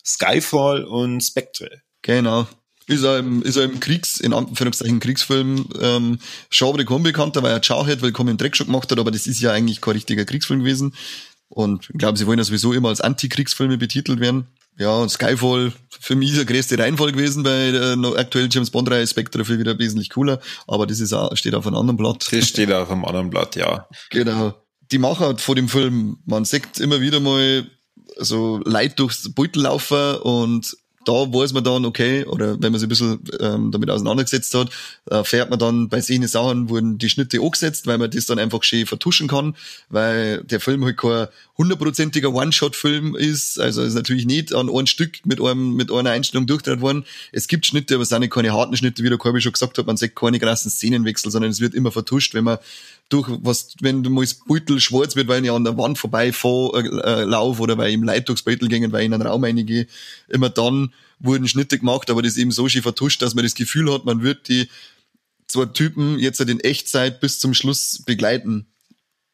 Skyfall 0.04 0.84
und 0.84 1.20
Spectre. 1.20 1.82
Genau. 2.02 2.46
Ist 2.88 3.02
er 3.02 3.18
im, 3.18 3.42
ist 3.42 3.56
er 3.56 3.64
im 3.64 3.80
Kriegs, 3.80 4.20
in 4.20 4.32
Anführungszeichen 4.32 5.00
Kriegsfilm, 5.00 5.68
ähm, 5.80 6.18
aber 6.50 6.94
unbekannter, 6.94 7.42
weil 7.42 7.50
er 7.50 7.60
Jarhead 7.60 8.00
willkommen 8.00 8.30
im 8.30 8.36
Dreck 8.36 8.56
schon 8.56 8.68
gemacht 8.68 8.90
hat, 8.92 8.98
aber 9.00 9.10
das 9.10 9.26
ist 9.26 9.40
ja 9.40 9.50
eigentlich 9.50 9.80
kein 9.80 9.94
richtiger 9.94 10.24
Kriegsfilm 10.24 10.60
gewesen. 10.60 10.94
Und 11.48 11.90
ich 11.90 11.98
glaube, 11.98 12.16
sie 12.16 12.26
wollen 12.26 12.38
ja 12.38 12.44
sowieso 12.44 12.72
immer 12.72 12.88
als 12.88 13.00
Antikriegsfilme 13.00 13.78
betitelt 13.78 14.20
werden. 14.20 14.46
Ja, 14.78 14.94
und 14.96 15.08
Skyfall 15.08 15.72
für 15.88 16.16
mich 16.16 16.34
der 16.34 16.44
größte 16.44 16.78
Reinfall 16.78 17.12
gewesen 17.12 17.42
bei 17.42 17.70
der 17.70 17.96
aktuellen 18.18 18.50
James 18.50 18.70
Bond 18.70 18.90
Reihe 18.90 19.06
Spectre 19.06 19.44
für 19.44 19.58
wieder 19.58 19.78
wesentlich 19.78 20.10
cooler, 20.10 20.40
aber 20.66 20.86
das 20.86 21.00
ist 21.00 21.12
auch, 21.12 21.34
steht 21.36 21.54
auf 21.54 21.66
einem 21.66 21.76
anderen 21.76 21.96
Blatt. 21.96 22.28
Das 22.30 22.48
steht 22.48 22.70
auf 22.72 22.90
einem 22.90 23.04
anderen 23.04 23.30
Blatt, 23.30 23.56
ja. 23.56 23.88
Genau. 24.10 24.54
Die 24.92 24.98
Macher 24.98 25.36
vor 25.38 25.56
dem 25.56 25.68
Film, 25.68 26.18
man 26.26 26.44
sieht 26.44 26.78
immer 26.78 27.00
wieder 27.00 27.20
mal 27.20 27.66
so 28.18 28.60
Leid 28.64 28.98
durchs 28.98 29.32
Beutel 29.34 29.62
laufen 29.62 30.16
und 30.18 30.76
da 31.06 31.12
weiß 31.12 31.52
man 31.52 31.62
dann, 31.62 31.84
okay, 31.84 32.24
oder 32.24 32.60
wenn 32.60 32.72
man 32.72 32.80
sich 32.80 32.86
ein 32.86 32.88
bisschen 32.88 33.20
ähm, 33.40 33.70
damit 33.70 33.90
auseinandergesetzt 33.90 34.52
hat, 34.54 34.70
äh, 35.08 35.22
fährt 35.22 35.50
man 35.50 35.58
dann 35.58 35.88
bei 35.88 36.00
solchen 36.00 36.26
Sachen 36.26 36.68
wurden 36.68 36.98
die 36.98 37.08
Schnitte 37.08 37.40
angesetzt, 37.40 37.86
weil 37.86 37.96
man 37.96 38.10
das 38.10 38.26
dann 38.26 38.40
einfach 38.40 38.62
schön 38.64 38.86
vertuschen 38.86 39.28
kann, 39.28 39.54
weil 39.88 40.42
der 40.42 40.58
Film 40.58 40.84
halt 40.84 40.96
kein 40.96 41.28
hundertprozentiger 41.58 42.34
One-Shot-Film 42.34 43.14
ist, 43.14 43.60
also 43.60 43.82
ist 43.82 43.94
natürlich 43.94 44.26
nicht 44.26 44.52
an 44.52 44.68
ein 44.68 44.86
Stück 44.86 45.24
mit 45.24 45.40
einem, 45.40 45.74
mit 45.74 45.92
einer 45.92 46.10
Einstellung 46.10 46.46
durchgedreht 46.46 46.80
worden. 46.80 47.04
Es 47.32 47.46
gibt 47.46 47.66
Schnitte, 47.66 47.94
aber 47.94 48.02
es 48.02 48.08
sind 48.08 48.20
nicht 48.20 48.32
keine 48.32 48.52
harten 48.52 48.76
Schnitte, 48.76 49.02
wie 49.04 49.08
der 49.08 49.18
Korbi 49.18 49.40
schon 49.40 49.52
gesagt 49.52 49.78
hat, 49.78 49.86
man 49.86 49.96
sieht 49.96 50.16
keine 50.16 50.40
krassen 50.40 50.70
Szenenwechsel, 50.70 51.30
sondern 51.30 51.52
es 51.52 51.60
wird 51.60 51.74
immer 51.74 51.92
vertuscht, 51.92 52.34
wenn 52.34 52.44
man 52.44 52.58
durch 53.08 53.28
was, 53.42 53.74
wenn 53.80 54.02
du 54.02 54.10
mal 54.10 54.22
das 54.22 54.34
Beutel 54.34 54.80
schwarz 54.80 55.14
wird, 55.14 55.28
weil 55.28 55.44
ich 55.44 55.50
an 55.50 55.64
der 55.64 55.78
Wand 55.78 55.98
vorbei 55.98 56.28
äh, 56.28 56.78
äh, 56.78 57.22
lauf 57.24 57.60
oder 57.60 57.78
weil 57.78 57.88
ich 57.88 57.94
im 57.94 58.02
Leit 58.02 58.28
durchs 58.28 58.42
Beutel 58.42 58.68
gingen, 58.68 58.90
weil 58.92 59.02
ich 59.02 59.06
in 59.06 59.14
einen 59.14 59.26
Raum 59.26 59.44
reingehe, 59.44 59.86
immer 60.28 60.50
dann 60.50 60.92
wurden 61.18 61.48
Schnitte 61.48 61.78
gemacht, 61.78 62.10
aber 62.10 62.22
das 62.22 62.36
eben 62.36 62.50
so 62.50 62.68
schön 62.68 62.82
vertuscht, 62.82 63.22
dass 63.22 63.34
man 63.34 63.44
das 63.44 63.54
Gefühl 63.54 63.92
hat, 63.92 64.04
man 64.04 64.22
wird 64.22 64.48
die 64.48 64.68
zwei 65.46 65.66
Typen 65.66 66.18
jetzt 66.18 66.40
halt 66.40 66.50
in 66.50 66.60
Echtzeit 66.60 67.20
bis 67.20 67.38
zum 67.38 67.54
Schluss 67.54 68.02
begleiten. 68.04 68.66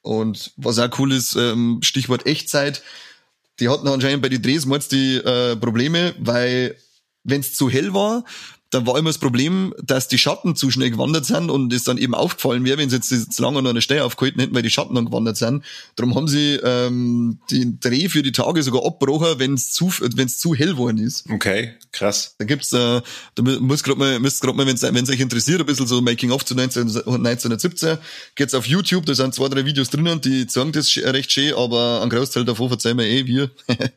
Und 0.03 0.53
was 0.57 0.79
auch 0.79 0.99
cool 0.99 1.13
ist, 1.13 1.37
ähm, 1.37 1.79
Stichwort 1.83 2.27
Echtzeit, 2.27 2.83
die 3.61 3.69
hatten 3.69 3.89
anscheinend 3.89 4.23
bei 4.23 4.29
den 4.29 4.43
Drehs 4.43 4.67
die 4.91 5.17
äh, 5.17 5.57
Probleme, 5.57 6.15
weil 6.19 6.77
wenn 7.25 7.41
es 7.41 7.55
zu 7.55 7.71
hell 7.71 7.95
war, 7.95 8.25
dann 8.73 8.87
war 8.87 8.99
immer 8.99 9.11
das 9.11 9.19
Problem, 9.19 9.75
dass 9.83 10.09
die 10.09 10.17
Schatten 10.17 10.57
zu 10.57 10.71
schnell 10.71 10.91
gewandert 10.91 11.27
sind 11.27 11.51
und 11.51 11.73
es 11.75 11.85
dann 11.85 11.99
eben 11.99 12.15
aufgefallen 12.15 12.65
wäre, 12.65 12.79
wenn 12.79 12.89
sie 12.89 12.97
jetzt 12.97 13.33
zu 13.33 13.43
lange 13.43 13.59
an 13.59 13.67
einer 13.67 13.83
Stelle 13.83 14.03
aufgehalten 14.03 14.41
hätten, 14.41 14.55
weil 14.55 14.63
die 14.63 14.71
Schatten 14.71 14.95
dann 14.95 15.05
gewandert 15.05 15.37
sind. 15.37 15.63
Darum 15.95 16.15
haben 16.15 16.27
sie 16.27 16.55
ähm, 16.65 17.39
den 17.51 17.79
Dreh 17.81 18.09
für 18.09 18.23
die 18.23 18.33
Tage 18.33 18.63
sogar 18.63 18.87
abgebrochen, 18.87 19.39
wenn 19.39 19.55
es 19.55 19.73
zu, 19.73 19.93
wenn's 20.17 20.39
zu 20.39 20.55
hell 20.55 20.71
geworden 20.71 20.97
ist. 20.97 21.29
Okay, 21.29 21.75
krass. 21.93 22.35
Da 22.39 22.47
gibt's, 22.47 22.73
äh, 22.73 23.03
da 23.35 23.43
muss 23.43 23.83
grad 23.83 23.99
mal, 23.99 24.19
müsst 24.19 24.41
grad 24.41 24.57
mal, 24.57 24.67
wenn 24.67 24.75
es 24.77 25.11
euch 25.11 25.21
interessiert, 25.21 25.61
ein 25.61 25.67
bisschen 25.67 25.87
so 25.87 26.01
Making 26.01 26.31
of 26.31 26.43
zu 26.43 26.55
19, 26.55 26.83
1917, 26.83 27.99
geht's 28.37 28.55
auf 28.55 28.67
YouTube, 28.67 29.05
da 29.05 29.15
sind 29.15 29.35
zwei, 29.35 29.51
drei 29.51 29.67
Videos 29.67 29.91
drinnen, 29.91 30.23
die 30.23 30.47
zeigen 30.47 30.73
das 30.73 30.97
recht 30.97 31.31
schön, 31.31 31.55
aber 31.55 32.01
ein 32.03 32.09
Großteil 32.09 32.47
davon 32.47 32.69
verzeihen 32.69 32.97
wir 32.97 33.05
eh 33.05 33.27
wir. 33.27 33.51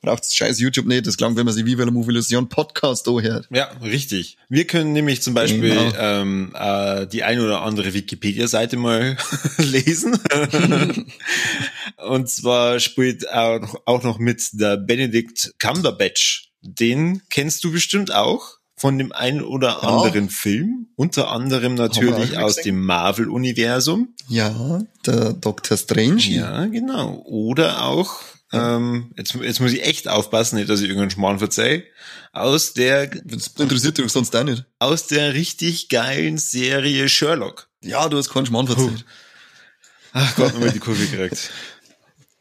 braucht's 0.00 0.34
scheiß 0.34 0.60
YouTube 0.60 0.86
nicht. 0.86 1.06
Das 1.06 1.16
klang, 1.16 1.36
wenn 1.36 1.44
man 1.44 1.54
sich 1.54 1.64
Viva 1.64 1.84
la 1.84 1.90
Movilusion 1.90 2.48
Podcast 2.48 3.06
hört. 3.06 3.48
Ja, 3.50 3.70
richtig. 3.82 4.36
Wir 4.48 4.66
können 4.66 4.92
nämlich 4.92 5.22
zum 5.22 5.34
Beispiel 5.34 5.70
genau. 5.70 5.92
ähm, 5.98 6.54
äh, 6.54 7.06
die 7.06 7.24
ein 7.24 7.40
oder 7.40 7.62
andere 7.62 7.94
Wikipedia-Seite 7.94 8.76
mal 8.76 9.16
lesen. 9.58 10.18
Und 11.96 12.28
zwar 12.28 12.80
spielt 12.80 13.28
auch, 13.30 14.02
noch 14.02 14.18
mit 14.18 14.42
der 14.52 14.76
Benedict 14.76 15.54
Cumberbatch. 15.58 16.50
Den 16.62 17.22
kennst 17.30 17.64
du 17.64 17.72
bestimmt 17.72 18.12
auch 18.14 18.58
von 18.76 18.96
dem 18.96 19.10
einen 19.12 19.42
oder 19.42 19.68
ja. 19.68 19.78
anderen 19.78 20.30
Film, 20.30 20.86
unter 20.94 21.30
anderem 21.30 21.74
natürlich 21.74 22.38
aus 22.38 22.56
dem 22.56 22.84
Marvel-Universum. 22.84 24.14
Ja, 24.28 24.82
der 25.04 25.32
Doctor 25.32 25.76
Strange. 25.76 26.22
Ja, 26.22 26.66
genau. 26.66 27.22
Oder 27.24 27.84
auch 27.84 28.20
ähm, 28.52 29.12
jetzt, 29.16 29.34
jetzt 29.34 29.60
muss 29.60 29.72
ich 29.72 29.84
echt 29.84 30.08
aufpassen, 30.08 30.56
nicht, 30.56 30.70
dass 30.70 30.80
ich 30.80 30.86
irgendeinen 30.86 31.10
Schmarrn 31.10 31.38
verzeihe. 31.38 31.84
Aus 32.32 32.72
der. 32.72 33.08
Das 33.24 33.48
interessiert 33.58 33.98
dich 33.98 34.10
sonst 34.10 34.34
auch 34.34 34.44
nicht. 34.44 34.64
Aus 34.78 35.06
der 35.06 35.34
richtig 35.34 35.88
geilen 35.88 36.38
Serie 36.38 37.08
Sherlock. 37.08 37.68
Ja, 37.82 38.08
du 38.08 38.16
hast 38.16 38.30
keinen 38.30 38.46
Schmarrn 38.46 38.66
verzeiht. 38.66 39.04
Ach 40.12 40.34
Gott, 40.36 40.54
nochmal 40.54 40.72
die 40.72 40.78
Kurve 40.78 41.04
gekriegt. 41.06 41.50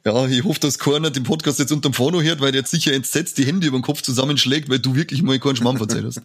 Ja, 0.05 0.25
ich 0.25 0.41
hoffe, 0.45 0.61
dass 0.61 0.79
keiner 0.79 1.09
den 1.09 1.23
Podcast 1.23 1.59
jetzt 1.59 1.73
unterm 1.73 1.91
Phono 1.91 2.21
hört, 2.21 2.39
weil 2.39 2.53
der 2.53 2.61
jetzt 2.61 2.71
sicher 2.71 2.93
entsetzt 2.93 3.37
die 3.37 3.45
Hände 3.45 3.67
über 3.67 3.77
den 3.77 3.83
Kopf 3.83 4.01
zusammenschlägt, 4.01 4.69
weil 4.69 4.79
du 4.79 4.95
wirklich 4.95 5.21
mal 5.21 5.37
keinen 5.37 5.57
Schmarrn 5.57 5.77
verzeiht 5.77 6.05
hast. 6.05 6.21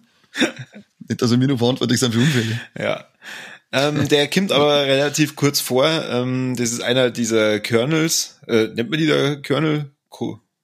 nicht, 1.09 1.21
dass 1.21 1.31
wir 1.33 1.39
nur 1.39 1.59
verantwortlich 1.59 1.99
sind 1.99 2.15
für 2.15 2.21
Unfälle. 2.21 2.61
Ja. 2.79 3.09
Ähm, 3.73 4.09
der 4.09 4.29
kommt 4.29 4.52
aber 4.52 4.83
relativ 4.83 5.37
kurz 5.37 5.61
vor. 5.61 5.87
Ähm, 5.87 6.55
das 6.57 6.73
ist 6.73 6.83
einer 6.83 7.11
dieser 7.11 7.61
Kernels. 7.61 8.41
Äh, 8.47 8.69
nennt 8.69 8.91
man 8.91 8.99
die 8.99 9.07
da 9.07 9.37
Kernel? 9.37 9.91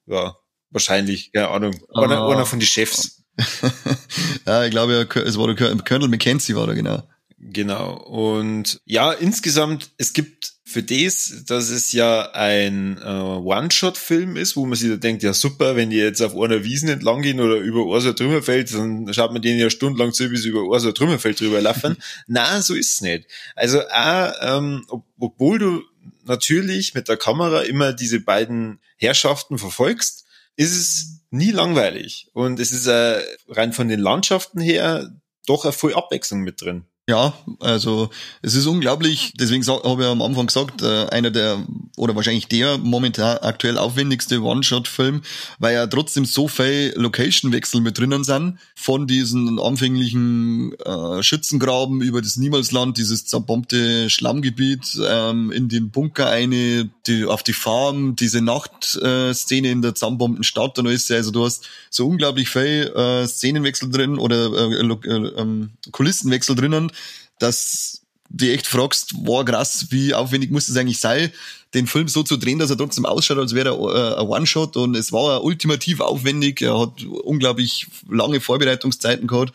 Ja, 0.05 0.35
wahrscheinlich, 0.69 1.31
keine 1.31 1.49
Ahnung. 1.49 1.75
Einer, 1.93 2.19
ah. 2.19 2.31
einer 2.31 2.45
von 2.45 2.59
den 2.59 2.67
Chefs. 2.67 3.23
ja, 4.45 4.63
ich 4.63 4.71
glaube, 4.71 5.07
es 5.25 5.37
war 5.37 5.53
der 5.53 5.77
Colonel 5.77 6.09
McKenzie, 6.09 6.55
war 6.55 6.67
da 6.67 6.73
genau. 6.73 7.03
Genau. 7.41 7.93
Und 7.93 8.81
ja, 8.85 9.13
insgesamt, 9.13 9.91
es 9.97 10.11
gibt 10.11 10.53
für 10.65 10.83
das, 10.83 11.45
dass 11.47 11.69
es 11.69 11.93
ja 11.93 12.31
ein 12.33 12.97
äh, 12.97 13.09
One-Shot-Film 13.09 14.35
ist, 14.35 14.55
wo 14.57 14.65
man 14.65 14.77
sich 14.77 14.89
da 14.89 14.97
denkt, 14.97 15.23
ja 15.23 15.33
super, 15.33 15.75
wenn 15.75 15.89
die 15.89 15.97
jetzt 15.97 16.21
auf 16.21 16.35
einer 16.35 16.63
Wiesen 16.63 16.89
entlang 16.89 17.21
gehen 17.21 17.39
oder 17.39 17.55
über 17.55 17.85
Ursa 17.85 18.11
Trümmerfeld, 18.11 18.73
dann 18.73 19.11
schaut 19.13 19.31
man 19.31 19.41
denen 19.41 19.59
ja 19.59 19.69
stundenlang 19.69 20.11
zu, 20.11 20.29
wie 20.31 20.37
sie 20.37 20.49
über 20.49 20.63
Ursa 20.63 20.91
Trümmerfeld 20.91 21.39
drüber 21.39 21.61
laufen. 21.61 21.97
Na, 22.27 22.61
so 22.61 22.75
ist 22.75 22.95
es 22.95 23.01
nicht. 23.01 23.25
Also 23.55 23.81
auch, 23.87 24.33
ähm, 24.41 24.85
ob, 24.89 25.05
obwohl 25.17 25.59
du 25.59 25.81
natürlich 26.25 26.93
mit 26.93 27.07
der 27.07 27.17
Kamera 27.17 27.61
immer 27.61 27.93
diese 27.93 28.19
beiden 28.19 28.79
Herrschaften 28.97 29.57
verfolgst, 29.57 30.25
ist 30.57 30.75
es 30.75 31.21
nie 31.31 31.51
langweilig. 31.51 32.27
Und 32.33 32.59
es 32.59 32.71
ist 32.71 32.85
äh, 32.85 33.21
rein 33.47 33.71
von 33.71 33.87
den 33.87 34.01
Landschaften 34.01 34.59
her 34.59 35.09
doch 35.47 35.63
eine 35.63 35.73
voll 35.73 35.95
Abwechslung 35.95 36.41
mit 36.41 36.61
drin. 36.61 36.85
Ja, 37.09 37.33
also 37.59 38.11
es 38.43 38.53
ist 38.53 38.67
unglaublich, 38.67 39.33
deswegen 39.35 39.65
habe 39.65 40.03
ich 40.03 40.07
am 40.07 40.21
Anfang 40.21 40.45
gesagt, 40.45 40.83
äh, 40.83 41.07
einer 41.07 41.31
der 41.31 41.65
oder 41.97 42.15
wahrscheinlich 42.15 42.47
der 42.47 42.77
momentan 42.77 43.39
aktuell 43.39 43.79
aufwendigste 43.79 44.43
One-Shot-Film, 44.43 45.23
weil 45.57 45.73
ja 45.73 45.87
trotzdem 45.87 46.25
so 46.25 46.47
viel 46.47 46.93
Location-Wechsel 46.95 47.81
mit 47.81 47.97
drinnen 47.97 48.23
sind, 48.23 48.59
von 48.75 49.07
diesen 49.07 49.59
anfänglichen 49.59 50.73
äh, 50.85 51.23
Schützengraben 51.23 52.01
über 52.01 52.21
das 52.21 52.37
Niemalsland, 52.37 52.99
dieses 52.99 53.25
zerbombte 53.25 54.11
Schlammgebiet, 54.11 54.95
ähm, 55.03 55.51
in 55.51 55.67
den 55.67 55.89
Bunker 55.89 56.29
eine, 56.29 56.91
die, 57.09 57.25
auf 57.25 57.43
die 57.43 57.53
Farm, 57.53 58.15
diese 58.15 58.41
Nachtszene 58.41 59.67
äh, 59.67 59.71
in 59.71 59.81
der 59.81 59.95
zerbombten 59.95 60.43
Stadt 60.43 60.79
und 60.79 60.87
alles, 60.87 61.11
also 61.11 61.31
du 61.31 61.43
hast 61.43 61.67
so 61.89 62.07
unglaublich 62.07 62.49
viel 62.49 62.91
äh, 62.95 63.27
Szenenwechsel 63.27 63.89
drin 63.89 64.17
oder 64.17 64.71
äh, 64.71 64.75
äh, 64.75 65.41
ähm, 65.41 65.71
Kulissenwechsel 65.91 66.55
drinnen, 66.55 66.91
dass 67.39 68.01
du 68.29 68.51
echt 68.51 68.67
fragst, 68.67 69.13
wow, 69.17 69.43
krass, 69.43 69.87
wie 69.89 70.13
aufwendig 70.13 70.51
muss 70.51 70.69
es 70.69 70.77
eigentlich 70.77 70.99
sein, 70.99 71.31
den 71.73 71.87
Film 71.87 72.07
so 72.07 72.23
zu 72.23 72.37
drehen, 72.37 72.59
dass 72.59 72.69
er 72.69 72.77
trotzdem 72.77 73.05
ausschaut, 73.05 73.37
als 73.37 73.53
wäre 73.53 73.69
er 73.69 74.17
äh, 74.17 74.21
ein 74.21 74.27
One-Shot. 74.27 74.77
Und 74.77 74.95
es 74.95 75.11
war 75.11 75.43
ultimativ 75.43 75.99
aufwendig, 75.99 76.61
er 76.61 76.79
hat 76.79 77.03
unglaublich 77.03 77.87
lange 78.09 78.39
Vorbereitungszeiten 78.39 79.27
gehabt. 79.27 79.53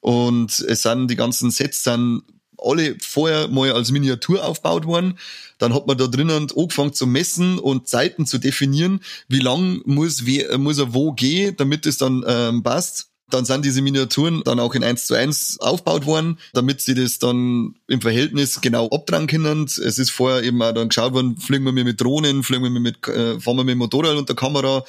Und 0.00 0.60
es 0.60 0.82
sind 0.82 1.08
die 1.08 1.16
ganzen 1.16 1.50
Sets 1.50 1.82
sind 1.82 2.22
alle 2.58 2.96
vorher 3.00 3.48
mal 3.48 3.72
als 3.72 3.90
Miniatur 3.90 4.44
aufgebaut 4.44 4.86
worden. 4.86 5.18
Dann 5.58 5.74
hat 5.74 5.86
man 5.86 5.96
da 5.96 6.06
drinnen 6.06 6.48
angefangen 6.54 6.92
zu 6.92 7.06
messen 7.06 7.58
und 7.58 7.88
Zeiten 7.88 8.26
zu 8.26 8.38
definieren, 8.38 9.00
wie 9.28 9.40
lang 9.40 9.80
muss, 9.84 10.22
muss 10.58 10.78
er 10.78 10.94
wo 10.94 11.12
gehen, 11.12 11.56
damit 11.56 11.86
es 11.86 11.98
dann 11.98 12.24
ähm, 12.26 12.62
passt. 12.62 13.10
Dann 13.30 13.44
sind 13.44 13.64
diese 13.64 13.82
Miniaturen 13.82 14.42
dann 14.44 14.60
auch 14.60 14.74
in 14.74 14.84
1 14.84 15.06
zu 15.06 15.14
1 15.14 15.58
aufgebaut 15.60 16.06
worden, 16.06 16.38
damit 16.52 16.80
sie 16.80 16.94
das 16.94 17.18
dann 17.18 17.74
im 17.88 18.00
Verhältnis 18.00 18.60
genau 18.60 18.88
abtragen 18.88 19.26
können. 19.26 19.64
Es 19.64 19.78
ist 19.78 20.10
vorher 20.10 20.44
eben 20.44 20.62
auch 20.62 20.72
dann 20.72 20.88
geschaut 20.88 21.12
worden, 21.12 21.36
fliegen 21.36 21.64
wir 21.64 21.72
mit 21.72 22.00
Drohnen, 22.00 22.44
fliegen 22.44 22.62
wir 22.62 22.70
mit, 22.70 23.08
äh, 23.08 23.40
fahren 23.40 23.56
wir 23.56 23.64
mit 23.64 23.76
Motorrad 23.76 24.16
und 24.16 24.28
der 24.28 24.36
Kamera, 24.36 24.84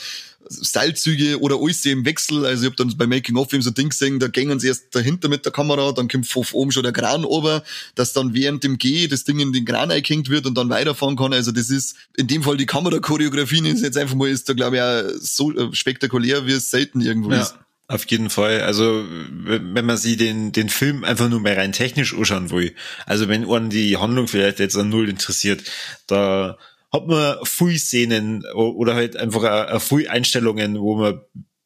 Seilzüge 0.50 1.40
oder 1.42 1.58
alles 1.62 1.86
im 1.86 2.06
Wechsel. 2.06 2.46
Also 2.46 2.64
ich 2.64 2.72
habe 2.72 2.76
dann 2.76 2.96
bei 2.98 3.08
Making 3.08 3.38
of 3.38 3.52
eben 3.54 3.62
so 3.62 3.72
Ding 3.72 3.90
gesehen, 3.90 4.20
da 4.20 4.28
gängen 4.28 4.60
sie 4.60 4.68
erst 4.68 4.96
dahinter 4.96 5.30
mit 5.30 5.46
der 5.46 5.52
Kamera, 5.52 5.92
dann 5.92 6.08
kommt 6.08 6.28
von 6.28 6.46
oben 6.54 6.72
schon 6.72 6.84
der 6.84 6.94
Kran 6.94 7.26
ober, 7.26 7.64
dass 7.96 8.14
dann 8.14 8.34
während 8.34 8.64
dem 8.64 8.78
G 8.78 9.08
das 9.08 9.24
Ding 9.24 9.40
in 9.40 9.54
den 9.54 9.66
Kran 9.66 9.92
eingehängt 9.92 10.30
wird 10.30 10.46
und 10.46 10.58
dann 10.58 10.70
weiterfahren 10.70 11.16
kann. 11.16 11.34
Also 11.34 11.52
das 11.52 11.70
ist 11.70 11.96
in 12.16 12.28
dem 12.28 12.44
Fall 12.44 12.58
die 12.58 12.66
Kamerachoreografie 12.66 13.68
ist 13.68 13.82
jetzt 13.82 13.98
einfach 13.98 14.16
mal 14.16 14.30
ist 14.30 14.48
da 14.50 14.54
glaube 14.54 14.78
ich 14.78 14.82
auch 14.82 15.20
so 15.20 15.54
äh, 15.54 15.74
spektakulär, 15.74 16.46
wie 16.46 16.54
es 16.54 16.70
selten 16.70 17.02
irgendwo 17.02 17.32
ja. 17.32 17.42
ist. 17.42 17.56
Auf 17.90 18.06
jeden 18.08 18.30
Fall. 18.30 18.62
Also 18.62 19.06
wenn 19.08 19.86
man 19.86 19.96
sich 19.96 20.18
den, 20.18 20.52
den 20.52 20.68
Film 20.68 21.06
einfach 21.06 21.30
nur 21.30 21.40
mehr 21.40 21.56
rein 21.56 21.72
technisch 21.72 22.14
anschauen 22.14 22.52
will, 22.52 22.76
also 23.06 23.30
wenn 23.30 23.50
einen 23.50 23.70
die 23.70 23.96
Handlung 23.96 24.28
vielleicht 24.28 24.60
jetzt 24.60 24.76
an 24.76 24.90
null 24.90 25.08
interessiert, 25.08 25.64
da 26.06 26.58
hat 26.92 27.08
man 27.08 27.38
viel 27.44 27.80
Szenen 27.80 28.44
oder 28.54 28.96
halt 28.96 29.16
einfach 29.16 29.82
viel 29.82 30.08
Einstellungen, 30.10 30.80
wo 30.80 30.98
man 30.98 31.22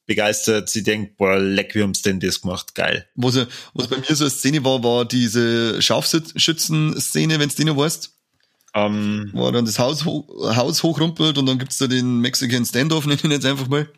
begeistert, 0.06 0.70
sie 0.70 0.84
denkt, 0.84 1.18
boah, 1.18 1.40
leck, 1.40 1.74
wie 1.74 1.82
haben's 1.82 2.02
denn 2.02 2.20
das 2.20 2.42
gemacht, 2.42 2.76
geil. 2.76 3.08
Was, 3.16 3.48
was 3.74 3.88
bei 3.88 3.98
mir 3.98 4.16
so 4.16 4.26
eine 4.26 4.32
Szene 4.32 4.64
war, 4.64 4.84
war 4.84 5.06
diese 5.06 5.82
Scharfschützen-Szene, 5.82 7.40
wenn's 7.40 7.56
die 7.56 7.66
noch 7.66 7.78
weißt. 7.78 8.18
Um, 8.74 8.84
ähm. 8.84 9.30
wo 9.34 9.52
dann 9.52 9.66
das 9.66 9.80
Haus, 9.80 10.06
Haus 10.06 10.84
hochrumpelt 10.84 11.38
und 11.38 11.46
dann 11.46 11.60
gibt's 11.60 11.78
da 11.78 11.88
den 11.88 12.20
Mexican 12.20 12.66
Standoff, 12.66 13.06
nenne 13.06 13.16
ich 13.16 13.24
ihn 13.24 13.32
jetzt 13.32 13.46
einfach 13.46 13.68
mal. 13.68 13.90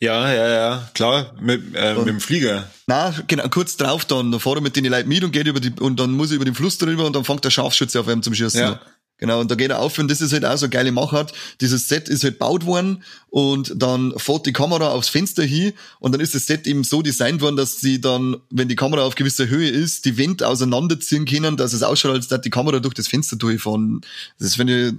Ja, 0.00 0.32
ja, 0.32 0.48
ja, 0.48 0.88
klar, 0.94 1.34
mit, 1.40 1.74
äh, 1.74 1.94
mit 1.94 2.06
dem 2.06 2.20
Flieger. 2.20 2.70
Na, 2.86 3.12
genau, 3.26 3.48
kurz 3.48 3.76
drauf 3.76 4.04
dann, 4.04 4.30
da 4.30 4.38
fahrt 4.38 4.58
er 4.58 4.60
mit 4.60 4.76
den 4.76 4.84
Leuten 4.84 5.08
mit 5.08 5.24
und 5.24 5.32
geht 5.32 5.48
über 5.48 5.58
die, 5.58 5.72
und 5.80 5.98
dann 5.98 6.12
muss 6.12 6.30
er 6.30 6.36
über 6.36 6.44
den 6.44 6.54
Fluss 6.54 6.78
drüber 6.78 7.04
und 7.04 7.16
dann 7.16 7.24
fängt 7.24 7.44
der 7.44 7.50
Scharfschütze 7.50 7.98
auf 7.98 8.06
einem 8.06 8.22
zum 8.22 8.32
Schießen. 8.32 8.60
Ja. 8.60 8.80
Genau, 9.20 9.40
und 9.40 9.50
da 9.50 9.56
geht 9.56 9.70
er 9.70 9.80
auf 9.80 9.98
und 9.98 10.08
das 10.08 10.20
ist 10.20 10.32
halt 10.32 10.44
auch 10.44 10.56
so 10.56 10.66
eine 10.66 10.70
geile 10.70 10.92
Machart. 10.92 11.32
Dieses 11.60 11.88
Set 11.88 12.08
ist 12.08 12.22
halt 12.22 12.34
gebaut 12.34 12.64
worden 12.64 13.02
und 13.28 13.72
dann 13.74 14.14
fährt 14.16 14.46
die 14.46 14.52
Kamera 14.52 14.90
aufs 14.90 15.08
Fenster 15.08 15.42
hin 15.42 15.72
und 15.98 16.12
dann 16.12 16.20
ist 16.20 16.36
das 16.36 16.46
Set 16.46 16.68
eben 16.68 16.84
so 16.84 17.02
designt 17.02 17.40
worden, 17.40 17.56
dass 17.56 17.80
sie 17.80 18.00
dann, 18.00 18.36
wenn 18.50 18.68
die 18.68 18.76
Kamera 18.76 19.02
auf 19.02 19.16
gewisser 19.16 19.48
Höhe 19.48 19.68
ist, 19.68 20.04
die 20.04 20.16
Wände 20.16 20.46
auseinanderziehen 20.46 21.24
können, 21.24 21.56
dass 21.56 21.72
es 21.72 21.82
ausschaut, 21.82 22.12
als 22.12 22.28
dass 22.28 22.42
die 22.42 22.50
Kamera 22.50 22.78
durch 22.78 22.94
das 22.94 23.08
Fenster 23.08 23.34
durchfahren. 23.34 24.02
Das 24.38 24.54
finde 24.54 24.94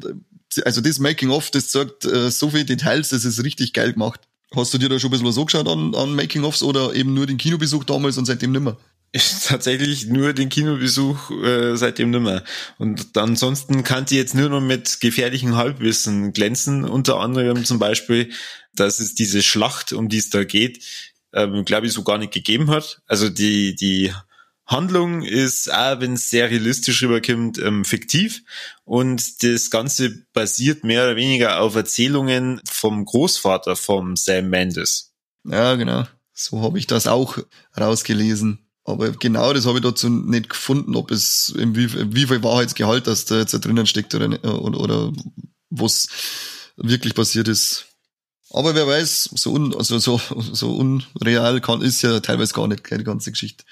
ich, 0.57 0.65
also 0.65 0.81
das 0.81 0.99
Making-of, 0.99 1.49
das 1.51 1.71
sagt 1.71 2.03
äh, 2.03 2.29
so 2.29 2.49
viele 2.49 2.65
Details, 2.65 3.09
das 3.09 3.23
ist 3.23 3.41
richtig 3.41 3.71
geil 3.71 3.93
gemacht. 3.93 4.19
Hast 4.55 4.73
du 4.73 4.77
dir 4.77 4.89
da 4.89 4.97
schon 4.99 5.09
ein 5.09 5.11
bisschen 5.11 5.27
was 5.27 5.37
angeschaut 5.37 5.67
an, 5.67 5.93
an 5.93 6.15
Making-ofs 6.15 6.63
oder 6.63 6.95
eben 6.95 7.13
nur 7.13 7.27
den 7.27 7.37
Kinobesuch 7.37 7.83
damals 7.83 8.17
und 8.17 8.25
seitdem 8.25 8.51
nimmer? 8.51 8.77
Ich 9.11 9.31
tatsächlich 9.47 10.07
nur 10.07 10.33
den 10.33 10.49
Kinobesuch 10.49 11.31
äh, 11.43 11.75
seitdem 11.75 12.09
nimmer. 12.09 12.43
Und 12.77 13.15
ansonsten 13.17 13.83
kann 13.83 14.05
die 14.05 14.15
jetzt 14.15 14.35
nur 14.35 14.49
noch 14.49 14.61
mit 14.61 14.99
gefährlichen 15.01 15.55
Halbwissen 15.55 16.33
glänzen. 16.33 16.83
Unter 16.83 17.19
anderem 17.19 17.63
zum 17.65 17.79
Beispiel, 17.79 18.31
dass 18.73 18.99
es 18.99 19.15
diese 19.15 19.43
Schlacht, 19.43 19.93
um 19.93 20.09
die 20.09 20.17
es 20.17 20.29
da 20.29 20.43
geht, 20.43 20.83
ähm, 21.33 21.63
glaube 21.65 21.87
ich, 21.87 21.93
so 21.93 22.03
gar 22.03 22.17
nicht 22.17 22.33
gegeben 22.33 22.69
hat. 22.71 23.01
Also 23.05 23.29
die, 23.29 23.75
die 23.75 24.11
Handlung 24.69 25.23
ist, 25.23 25.73
auch 25.73 25.99
wenn 25.99 26.13
es 26.13 26.29
sehr 26.29 26.49
realistisch 26.49 27.01
rüberkommt, 27.01 27.57
ähm, 27.57 27.83
fiktiv. 27.83 28.43
Und 28.85 29.43
das 29.43 29.71
Ganze 29.71 30.25
basiert 30.31 30.83
mehr 30.83 31.05
oder 31.05 31.15
weniger 31.15 31.59
auf 31.59 31.75
Erzählungen 31.75 32.61
vom 32.69 33.03
Großvater 33.03 33.75
vom 33.75 34.15
Sam 34.15 34.49
Mendes. 34.49 35.11
Ja, 35.43 35.75
genau. 35.75 36.05
So 36.33 36.61
habe 36.61 36.77
ich 36.77 36.85
das 36.85 37.07
auch 37.07 37.39
rausgelesen. 37.77 38.59
Aber 38.83 39.11
genau 39.11 39.53
das 39.53 39.65
habe 39.65 39.79
ich 39.79 39.83
dazu 39.83 40.07
nicht 40.09 40.49
gefunden, 40.49 40.95
ob 40.95 41.11
es 41.11 41.49
in 41.49 41.75
wie, 41.75 41.91
wie 42.15 42.27
viel 42.27 42.43
Wahrheitsgehalt 42.43 43.07
das 43.07 43.25
da 43.25 43.39
jetzt 43.39 43.53
da 43.53 43.57
drinnen 43.57 43.87
steckt 43.87 44.13
oder, 44.13 44.27
oder, 44.43 44.79
oder 44.79 45.13
was 45.69 46.07
wirklich 46.75 47.15
passiert 47.15 47.47
ist. 47.47 47.85
Aber 48.51 48.73
wer 48.75 48.87
weiß, 48.87 49.29
so, 49.35 49.51
un, 49.51 49.75
also 49.75 49.99
so, 49.99 50.19
so 50.53 50.75
unreal 50.75 51.61
kann, 51.61 51.81
ist 51.81 52.01
ja 52.01 52.19
teilweise 52.19 52.53
gar 52.53 52.67
nicht, 52.67 52.83
keine 52.83 53.03
ganze 53.03 53.31
Geschichte. 53.31 53.63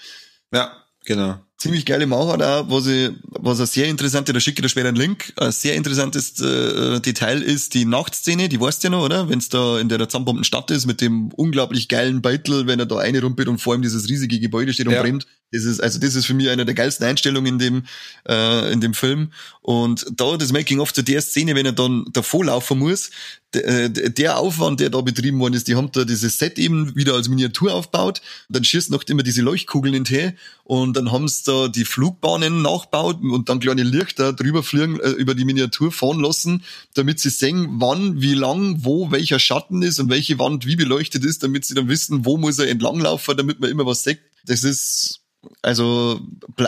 Ja, 0.54 0.84
Genau. 1.08 1.40
ziemlich 1.58 1.86
geile 1.86 2.06
Machart 2.06 2.44
auch, 2.44 2.70
was 2.70 2.86
ich, 2.88 3.12
was 3.30 3.62
ein 3.62 3.66
sehr 3.66 3.88
interessante, 3.88 4.34
da 4.34 4.42
schicke 4.42 4.60
ich 4.60 4.64
dir 4.64 4.70
später 4.70 4.90
einen 4.90 4.98
Link, 4.98 5.32
ein 5.38 5.54
sehr 5.54 5.76
interessantes 5.76 6.40
äh, 6.42 7.00
Detail 7.00 7.42
ist 7.42 7.74
die 7.74 7.86
Nachtszene, 7.86 8.50
die 8.50 8.60
weißt 8.60 8.84
du 8.84 8.88
ja 8.88 8.92
noch, 8.92 9.06
oder? 9.06 9.30
Wenn 9.30 9.40
es 9.40 9.48
da 9.48 9.80
in 9.80 9.88
der 9.88 10.00
zusammenbombten 10.10 10.44
Stadt 10.44 10.70
ist 10.70 10.86
mit 10.86 11.00
dem 11.00 11.32
unglaublich 11.32 11.88
geilen 11.88 12.22
Beitel, 12.22 12.68
wenn 12.68 12.80
er 12.80 12.86
da 12.86 12.98
eine 12.98 13.22
rumpelt 13.22 13.48
und 13.48 13.60
vor 13.60 13.74
ihm 13.74 13.82
dieses 13.82 14.10
riesige 14.10 14.38
Gebäude 14.40 14.74
steht 14.74 14.88
und 14.88 14.94
ja. 14.94 15.02
brennt. 15.02 15.26
Das 15.52 15.64
ist, 15.64 15.82
also 15.82 15.98
das 16.00 16.16
ist 16.16 16.26
für 16.26 16.34
mich 16.34 16.50
eine 16.50 16.66
der 16.66 16.76
geilsten 16.76 17.06
Einstellungen 17.06 17.54
in 17.54 17.60
dem, 17.60 17.84
äh, 18.28 18.72
in 18.74 18.82
dem 18.82 18.94
Film. 18.94 19.32
Und 19.62 20.06
da 20.12 20.36
das 20.36 20.52
Making-of 20.52 20.94
zu 20.94 21.04
der 21.04 21.22
Szene, 21.22 21.56
wenn 21.56 21.66
er 21.66 21.72
dann 21.72 22.06
davor 22.12 22.44
laufen 22.44 22.80
muss, 22.80 23.12
der, 23.54 23.88
der 23.88 24.38
Aufwand, 24.40 24.82
der 24.82 24.90
da 24.90 25.00
betrieben 25.00 25.40
worden 25.40 25.54
ist, 25.54 25.70
die 25.70 25.76
haben 25.76 25.90
da 25.94 26.04
dieses 26.04 26.38
Set 26.38 26.60
eben 26.60 26.94
wieder 26.98 27.14
als 27.14 27.30
Miniatur 27.30 27.74
aufgebaut, 27.74 28.22
dann 28.50 28.66
schießt 28.66 28.92
noch 28.92 29.04
immer 29.04 29.24
diese 29.24 29.42
Leuchtkugeln 29.42 29.94
in 29.94 30.04
den 30.04 30.34
und 30.66 30.98
dann 30.98 31.14
haben 31.14 31.30
sie 31.30 31.44
da 31.46 31.70
die 31.70 31.86
Flugbahnen 31.86 32.62
nachgebaut 32.62 33.20
und 33.22 33.48
dann 33.48 33.62
kleine 33.62 33.84
Lichter 33.84 34.34
drüber 34.34 34.64
fliegen, 34.64 35.00
äh, 35.00 35.12
über 35.12 35.34
die 35.34 35.46
Miniatur 35.46 35.94
fahren 35.94 36.20
lassen, 36.20 36.64
damit 36.94 37.22
sie 37.22 37.30
sehen, 37.30 37.68
wann, 37.80 38.22
wie 38.22 38.34
lang, 38.34 38.84
wo 38.84 39.12
welcher 39.12 39.40
Schatten 39.40 39.82
ist 39.82 40.00
und 40.00 40.10
welche 40.10 40.40
Wand 40.40 40.66
wie 40.66 40.76
beleuchtet 40.76 41.24
ist, 41.24 41.42
damit 41.42 41.64
sie 41.64 41.74
dann 41.74 41.88
wissen, 41.88 42.26
wo 42.26 42.36
muss 42.36 42.60
er 42.60 42.68
entlanglaufen, 42.68 43.38
damit 43.38 43.62
man 43.62 43.70
immer 43.70 43.86
was 43.86 44.04
sieht. 44.04 44.20
Das 44.46 44.64
ist 44.64 45.22
also 45.62 46.20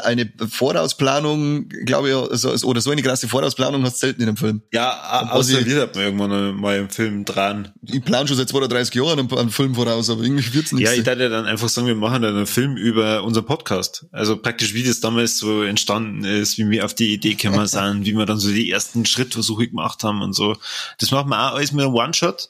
eine 0.04 0.32
Vorausplanung, 0.50 1.70
glaube 1.70 2.10
ich, 2.10 2.16
oder 2.64 2.82
so 2.82 2.92
eine 2.92 3.02
krasse 3.02 3.28
Vorausplanung 3.28 3.84
hast 3.84 3.96
du 3.96 4.08
selten 4.08 4.22
in 4.22 4.28
einem 4.30 4.38
Film. 4.38 4.62
Ja, 4.72 5.30
außer 5.32 5.66
wir 5.66 5.82
hat 5.82 5.96
man 5.96 6.04
irgendwann 6.04 6.56
mal 6.56 6.78
im 6.78 6.90
Film 6.90 7.26
dran. 7.26 7.72
Ich 7.82 8.04
plane 8.04 8.28
schon 8.28 8.38
seit 8.38 8.50
32 8.50 8.96
Jahren 8.96 9.20
einen, 9.20 9.32
einen 9.38 9.50
Film 9.50 9.76
voraus, 9.76 10.10
aber 10.10 10.24
irgendwie 10.24 10.54
wird's 10.54 10.72
nicht. 10.72 10.86
Ja, 10.86 10.94
ich 10.94 11.04
dachte 11.04 11.30
dann 11.30 11.46
einfach 11.46 11.70
sagen, 11.70 11.88
wir 11.88 11.96
machen 11.96 12.22
dann 12.22 12.36
einen 12.36 12.48
Film 12.48 12.78
über 12.78 13.24
unser 13.24 13.42
Podcast. 13.42 14.06
Also 14.12 14.38
praktisch, 14.38 14.74
wie 14.74 14.84
das 14.84 15.00
damals 15.00 15.38
so 15.38 15.64
entstanden 15.64 16.24
ist, 16.24 16.58
wie 16.58 16.70
wir 16.70 16.86
auf 16.86 16.94
die 16.94 17.14
Idee 17.14 17.36
gekommen 17.36 17.68
sind, 17.68 18.06
wie 18.06 18.14
wir 18.14 18.26
dann 18.26 18.40
so 18.40 18.50
die 18.50 18.70
ersten 18.70 19.06
Schrittversuche 19.06 19.68
gemacht 19.68 20.04
haben 20.04 20.22
und 20.22 20.34
so. 20.34 20.56
Das 21.00 21.12
machen 21.12 21.30
wir 21.30 21.40
auch 21.40 21.56
alles 21.56 21.72
mit 21.72 21.86
einem 21.86 21.96
One-Shot. 21.96 22.50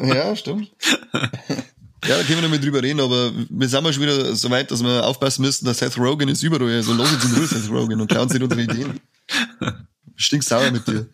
ja, 0.00 0.36
stimmt. 0.36 0.70
Ja, 2.06 2.16
da 2.16 2.22
können 2.22 2.40
wir 2.40 2.42
noch 2.42 2.50
mit 2.50 2.64
drüber 2.64 2.82
reden, 2.82 3.00
aber 3.00 3.32
wir 3.48 3.68
sind 3.68 3.82
mal 3.82 3.92
schon 3.92 4.02
wieder 4.02 4.34
so 4.34 4.50
weit, 4.50 4.70
dass 4.70 4.82
wir 4.82 5.04
aufpassen 5.04 5.42
müssen, 5.42 5.64
dass 5.64 5.78
Seth 5.78 5.98
Rogen 5.98 6.28
ist 6.28 6.42
überall. 6.42 6.70
Also 6.70 6.94
lass 6.94 7.12
uns 7.12 7.24
in 7.24 7.34
Ruhe, 7.34 7.46
Seth 7.46 7.70
Rogen, 7.70 8.00
und 8.00 8.08
klauen 8.08 8.28
sich 8.28 8.42
unsere 8.42 8.62
Ideen. 8.62 9.00
Stinksauer 10.16 10.70
mit 10.70 10.86
dir. 10.86 11.06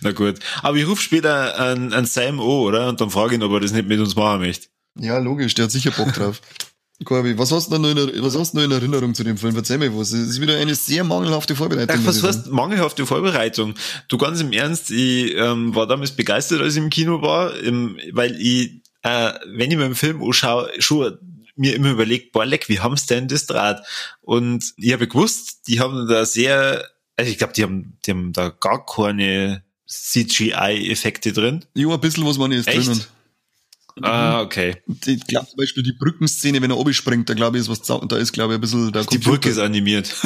Na 0.00 0.12
gut. 0.12 0.38
Aber 0.62 0.76
ich 0.76 0.86
rufe 0.86 1.02
später 1.02 1.58
an, 1.58 1.92
an 1.92 2.06
Sam 2.06 2.40
O, 2.40 2.62
oder? 2.62 2.88
Und 2.88 3.00
dann 3.00 3.10
frage 3.10 3.34
ihn, 3.34 3.42
ob 3.42 3.52
er 3.52 3.60
das 3.60 3.72
nicht 3.72 3.88
mit 3.88 3.98
uns 3.98 4.14
machen 4.14 4.40
möchte. 4.40 4.68
Ja, 4.98 5.18
logisch, 5.18 5.54
der 5.54 5.64
hat 5.64 5.72
sicher 5.72 5.90
Bock 5.90 6.12
drauf. 6.12 6.40
Corby, 7.04 7.36
was 7.36 7.52
hast 7.52 7.70
du 7.70 7.78
noch 7.78 7.90
in, 7.90 8.22
was 8.22 8.38
hast 8.38 8.54
du 8.54 8.58
noch 8.58 8.64
in 8.64 8.70
Erinnerung 8.72 9.14
zu 9.14 9.22
dem 9.22 9.36
Film? 9.36 9.54
Erzähl 9.54 9.76
mir 9.76 9.94
was. 9.94 10.12
Es 10.12 10.30
ist 10.30 10.40
wieder 10.40 10.56
eine 10.56 10.74
sehr 10.74 11.04
mangelhafte 11.04 11.54
Vorbereitung. 11.54 11.98
Ach, 12.00 12.06
was 12.06 12.22
heißt 12.22 12.46
mangelhafte 12.46 13.04
Vorbereitung? 13.04 13.74
Du 14.08 14.16
ganz 14.16 14.40
im 14.40 14.52
Ernst, 14.52 14.90
ich 14.90 15.34
ähm, 15.36 15.74
war 15.74 15.86
damals 15.86 16.12
begeistert, 16.12 16.62
als 16.62 16.74
ich 16.74 16.82
im 16.82 16.88
Kino 16.88 17.20
war, 17.20 17.54
im, 17.58 17.98
weil 18.12 18.40
ich 18.40 18.80
äh, 19.06 19.38
wenn 19.46 19.70
ich 19.70 19.76
mir 19.76 19.84
einen 19.84 19.94
Film 19.94 20.20
anschaue, 20.20 20.70
schon 20.78 21.18
mir 21.54 21.74
immer 21.74 21.90
überlegt, 21.90 22.32
boah, 22.32 22.44
leck, 22.44 22.68
wie 22.68 22.80
haben's 22.80 23.06
denn 23.06 23.28
das 23.28 23.46
Draht? 23.46 23.86
Und 24.20 24.74
ich 24.76 24.92
habe 24.92 25.06
gewusst, 25.06 25.68
die 25.68 25.80
haben 25.80 26.08
da 26.08 26.26
sehr, 26.26 26.84
also 27.16 27.30
ich 27.30 27.38
glaube, 27.38 27.52
die 27.54 27.62
haben, 27.62 27.98
die 28.04 28.10
haben 28.10 28.32
da 28.32 28.48
gar 28.48 28.84
keine 28.84 29.62
CGI-Effekte 29.86 31.32
drin. 31.32 31.64
Ja, 31.74 31.88
ein 31.88 32.00
bisschen 32.00 32.26
was 32.26 32.36
man 32.36 32.50
ist 32.50 32.66
Echt? 32.66 32.88
drin. 32.88 33.04
Ah, 34.02 34.42
okay. 34.42 34.76
Ich 35.06 35.26
glaube 35.26 35.46
zum 35.46 35.56
Beispiel 35.56 35.82
die 35.82 35.94
Brückenszene, 35.94 36.60
wenn 36.60 36.70
er 36.70 36.76
oben 36.76 36.92
springt, 36.92 37.30
da 37.30 37.34
glaube 37.34 37.56
ich, 37.56 37.62
ist 37.62 37.70
was, 37.70 37.80
da 37.82 38.16
ist 38.16 38.32
glaube 38.32 38.52
ich 38.52 38.58
ein 38.58 38.60
bisschen 38.60 38.92
der 38.92 39.04
Die 39.04 39.18
Brücke 39.18 39.48
ist 39.48 39.58
animiert. 39.58 40.14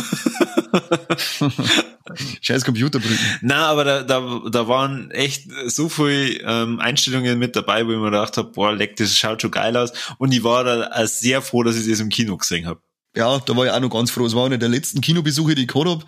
Scheiß 2.41 2.65
Computerbrücken. 2.65 3.19
Na, 3.43 3.67
aber 3.67 3.85
da, 3.85 4.03
da, 4.03 4.41
da 4.51 4.67
waren 4.67 5.13
echt 5.13 5.45
so 5.67 5.89
viele 5.89 6.41
ähm, 6.41 6.81
Einstellungen 6.81 7.39
mit 7.39 7.55
dabei, 7.55 7.87
wo 7.87 7.93
ich 7.93 7.99
mir 7.99 8.07
gedacht 8.07 8.37
habe, 8.37 8.51
boah, 8.51 8.73
leck, 8.73 8.97
das 8.97 9.17
schaut 9.17 9.43
schon 9.43 9.53
geil 9.53 9.77
aus. 9.77 9.93
Und 10.19 10.33
ich 10.33 10.43
war 10.43 10.65
da 10.65 11.07
sehr 11.07 11.41
froh, 11.41 11.63
dass 11.63 11.77
ich 11.77 11.89
das 11.89 12.01
im 12.01 12.09
Kino 12.09 12.37
gesehen 12.37 12.67
habe. 12.67 12.81
Ja, 13.17 13.39
da 13.39 13.57
war 13.57 13.67
ich 13.67 13.71
auch 13.71 13.81
noch 13.81 13.91
ganz 13.91 14.11
froh. 14.11 14.27
Es 14.27 14.35
war 14.35 14.47
einer 14.47 14.59
der 14.59 14.69
letzten 14.69 15.01
Kinobesuche, 15.01 15.55
die 15.55 15.63
ich 15.63 15.69
gehabt 15.69 15.89
habe. 15.89 16.05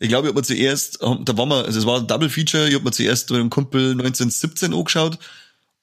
Ich 0.00 0.08
glaube, 0.08 0.28
ich 0.28 0.30
habe 0.30 0.40
mir 0.40 0.44
zuerst, 0.44 1.00
da 1.00 1.36
war 1.36 1.46
wir, 1.46 1.64
also 1.64 1.78
es 1.78 1.86
war 1.86 2.00
ein 2.00 2.06
Double 2.06 2.30
Feature, 2.30 2.68
ich 2.68 2.74
habe 2.74 2.84
mir 2.84 2.90
zuerst 2.90 3.30
mit 3.30 3.40
einem 3.40 3.50
Kumpel 3.50 3.92
1917 3.92 4.74
angeschaut 4.74 5.18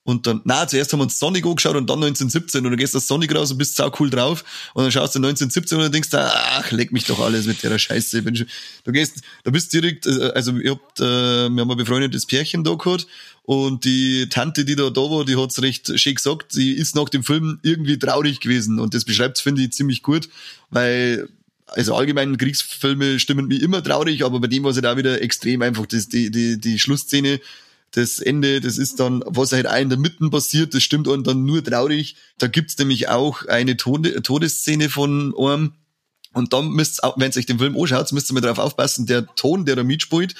und 0.09 0.25
dann, 0.27 0.41
na, 0.43 0.67
zuerst 0.67 0.91
haben 0.91 0.99
wir 0.99 1.03
uns 1.03 1.19
Sonic 1.19 1.45
angeschaut 1.45 1.75
und 1.75 1.89
dann 1.89 2.03
1917 2.03 2.65
und 2.65 2.71
dann 2.71 2.77
gehst 2.77 2.93
du 2.93 2.97
aus 2.97 3.07
Sonic 3.07 3.33
raus 3.35 3.51
und 3.51 3.57
bist 3.57 3.75
sau 3.75 3.91
cool 3.99 4.09
drauf. 4.09 4.43
Und 4.73 4.83
dann 4.83 4.91
schaust 4.91 5.15
du 5.15 5.19
1917 5.19 5.77
und 5.77 5.83
dann 5.83 5.91
denkst 5.91 6.09
du, 6.09 6.17
ach, 6.19 6.71
leck 6.71 6.91
mich 6.91 7.05
doch 7.05 7.19
alles 7.19 7.45
mit 7.45 7.61
der 7.63 7.77
Scheiße. 7.77 8.21
Du 8.21 8.91
gehst, 8.91 9.21
du 9.43 9.51
bist 9.51 9.71
direkt, 9.71 10.07
äh, 10.07 10.31
also 10.33 10.57
ich 10.57 10.69
hab, 10.69 10.99
äh, 10.99 11.49
wir 11.49 11.61
haben 11.61 11.71
ein 11.71 11.77
befreundetes 11.77 12.25
Pärchen 12.25 12.63
da 12.63 12.73
gehabt 12.73 13.07
und 13.43 13.85
die 13.85 14.29
Tante, 14.29 14.65
die 14.65 14.75
da 14.75 14.89
da 14.89 15.01
war, 15.01 15.25
die 15.25 15.35
hat's 15.35 15.61
recht 15.61 15.99
schön 15.99 16.15
gesagt, 16.15 16.51
sie 16.51 16.71
ist 16.71 16.95
nach 16.95 17.09
dem 17.09 17.23
Film 17.23 17.59
irgendwie 17.63 17.97
traurig 17.97 18.39
gewesen. 18.39 18.79
Und 18.79 18.93
das 18.93 19.05
beschreibt's, 19.05 19.41
finde 19.41 19.61
ich, 19.63 19.71
ziemlich 19.71 20.03
gut, 20.03 20.29
weil 20.69 21.29
also 21.65 21.95
allgemein 21.95 22.37
Kriegsfilme 22.37 23.19
stimmen 23.19 23.47
mich 23.47 23.61
immer 23.61 23.83
traurig, 23.83 24.23
aber 24.23 24.39
bei 24.39 24.47
dem 24.47 24.63
war 24.63 24.71
es 24.71 24.77
halt 24.77 24.85
auch 24.85 24.97
wieder 24.97 25.21
extrem 25.21 25.61
einfach, 25.61 25.85
das, 25.85 26.09
die, 26.09 26.31
die, 26.31 26.59
die 26.59 26.79
Schlussszene, 26.79 27.39
das 27.91 28.19
Ende, 28.19 28.61
das 28.61 28.77
ist 28.77 28.99
dann, 28.99 29.23
was 29.25 29.51
halt 29.51 29.67
auch 29.67 29.77
in 29.77 29.89
der 29.89 29.97
Mitte 29.97 30.29
passiert, 30.29 30.73
das 30.73 30.83
stimmt 30.83 31.07
und 31.07 31.25
dann 31.25 31.45
nur 31.45 31.63
traurig. 31.63 32.15
Da 32.37 32.47
gibt's 32.47 32.77
nämlich 32.77 33.09
auch 33.09 33.45
eine 33.45 33.77
Tode 33.77 34.21
Todesszene 34.21 34.89
von 34.89 35.33
einem, 35.37 35.73
und 36.33 36.53
dann 36.53 36.69
müsst 36.69 37.03
ihr, 37.03 37.13
wenn 37.17 37.31
ihr 37.31 37.37
euch 37.37 37.45
den 37.47 37.59
Film 37.59 37.75
anschaut, 37.75 38.11
müsst 38.11 38.29
ihr 38.29 38.35
mal 38.35 38.41
drauf 38.41 38.59
aufpassen, 38.59 39.07
der 39.07 39.25
Ton, 39.35 39.65
der 39.65 39.75
da 39.75 39.83
mitspielt, 39.83 40.35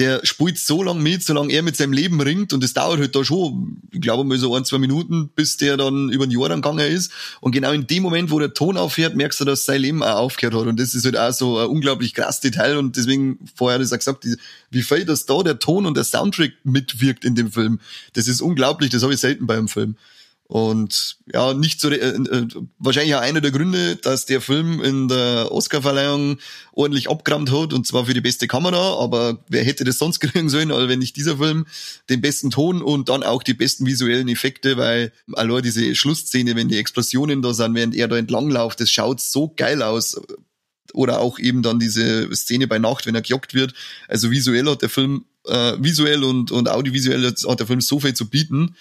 der 0.00 0.24
spielt 0.24 0.58
so 0.58 0.82
lang 0.82 1.02
mit, 1.02 1.22
solange 1.22 1.52
er 1.52 1.62
mit 1.62 1.76
seinem 1.76 1.92
Leben 1.92 2.20
ringt 2.22 2.54
und 2.54 2.64
das 2.64 2.72
dauert 2.72 3.00
halt 3.00 3.14
da 3.14 3.22
schon, 3.22 3.82
ich 3.92 4.00
glaube 4.00 4.24
mal 4.24 4.38
so 4.38 4.54
ein, 4.54 4.64
zwei 4.64 4.78
Minuten, 4.78 5.28
bis 5.36 5.58
der 5.58 5.76
dann 5.76 6.08
über 6.08 6.26
den 6.26 6.38
Jahr 6.38 6.48
dann 6.48 6.62
gegangen 6.62 6.90
ist. 6.90 7.12
Und 7.40 7.52
genau 7.52 7.70
in 7.72 7.86
dem 7.86 8.02
Moment, 8.02 8.30
wo 8.30 8.38
der 8.38 8.54
Ton 8.54 8.78
aufhört, 8.78 9.14
merkst 9.14 9.38
du, 9.40 9.44
dass 9.44 9.66
sein 9.66 9.82
Leben 9.82 10.02
auch 10.02 10.16
aufgehört 10.16 10.54
hat. 10.54 10.66
Und 10.68 10.80
das 10.80 10.94
ist 10.94 11.04
halt 11.04 11.18
auch 11.18 11.32
so 11.32 11.58
ein 11.58 11.66
unglaublich 11.66 12.14
krass 12.14 12.40
Detail 12.40 12.78
und 12.78 12.96
deswegen 12.96 13.38
vorher 13.54 13.78
das 13.78 13.92
auch 13.92 13.98
gesagt, 13.98 14.26
wie 14.70 14.82
viel 14.82 15.04
dass 15.04 15.26
da 15.26 15.42
der 15.42 15.58
Ton 15.58 15.84
und 15.84 15.98
der 15.98 16.04
Soundtrack 16.04 16.52
mitwirkt 16.64 17.26
in 17.26 17.34
dem 17.34 17.52
Film. 17.52 17.78
Das 18.14 18.26
ist 18.26 18.40
unglaublich, 18.40 18.88
das 18.88 19.02
habe 19.02 19.12
ich 19.12 19.20
selten 19.20 19.46
bei 19.46 19.58
einem 19.58 19.68
Film. 19.68 19.96
Und 20.50 21.18
ja, 21.32 21.54
nicht 21.54 21.80
so, 21.80 21.90
äh, 21.90 21.94
äh, 21.94 22.48
wahrscheinlich 22.80 23.14
auch 23.14 23.20
einer 23.20 23.40
der 23.40 23.52
Gründe, 23.52 23.94
dass 23.94 24.26
der 24.26 24.40
Film 24.40 24.82
in 24.82 25.06
der 25.06 25.52
Oscarverleihung 25.52 26.38
ordentlich 26.72 27.08
abgerammt 27.08 27.52
hat, 27.52 27.72
und 27.72 27.86
zwar 27.86 28.06
für 28.06 28.14
die 28.14 28.20
beste 28.20 28.48
Kamera, 28.48 29.00
aber 29.00 29.44
wer 29.48 29.62
hätte 29.62 29.84
das 29.84 29.98
sonst 29.98 30.18
kriegen 30.20 30.48
sollen, 30.48 30.72
als 30.72 30.88
wenn 30.88 30.98
nicht 30.98 31.14
dieser 31.14 31.36
Film 31.36 31.66
den 32.08 32.20
besten 32.20 32.50
Ton 32.50 32.82
und 32.82 33.08
dann 33.10 33.22
auch 33.22 33.44
die 33.44 33.54
besten 33.54 33.86
visuellen 33.86 34.26
Effekte, 34.26 34.76
weil 34.76 35.12
allein 35.34 35.62
diese 35.62 35.94
Schlussszene, 35.94 36.56
wenn 36.56 36.66
die 36.66 36.78
Explosionen 36.78 37.42
da 37.42 37.54
sind, 37.54 37.76
während 37.76 37.94
er 37.94 38.08
da 38.08 38.16
entlang 38.16 38.50
läuft, 38.50 38.80
das 38.80 38.90
schaut 38.90 39.20
so 39.20 39.54
geil 39.56 39.84
aus. 39.84 40.20
Oder 40.94 41.20
auch 41.20 41.38
eben 41.38 41.62
dann 41.62 41.78
diese 41.78 42.28
Szene 42.34 42.66
bei 42.66 42.80
Nacht, 42.80 43.06
wenn 43.06 43.14
er 43.14 43.22
gejagt 43.22 43.54
wird. 43.54 43.72
Also 44.08 44.32
visuell 44.32 44.66
hat 44.66 44.82
der 44.82 44.88
Film, 44.88 45.26
äh, 45.46 45.74
visuell 45.78 46.24
und, 46.24 46.50
und 46.50 46.68
audiovisuell 46.68 47.24
hat 47.24 47.60
der 47.60 47.68
Film 47.68 47.80
so 47.80 48.00
viel 48.00 48.14
zu 48.14 48.28
bieten 48.28 48.74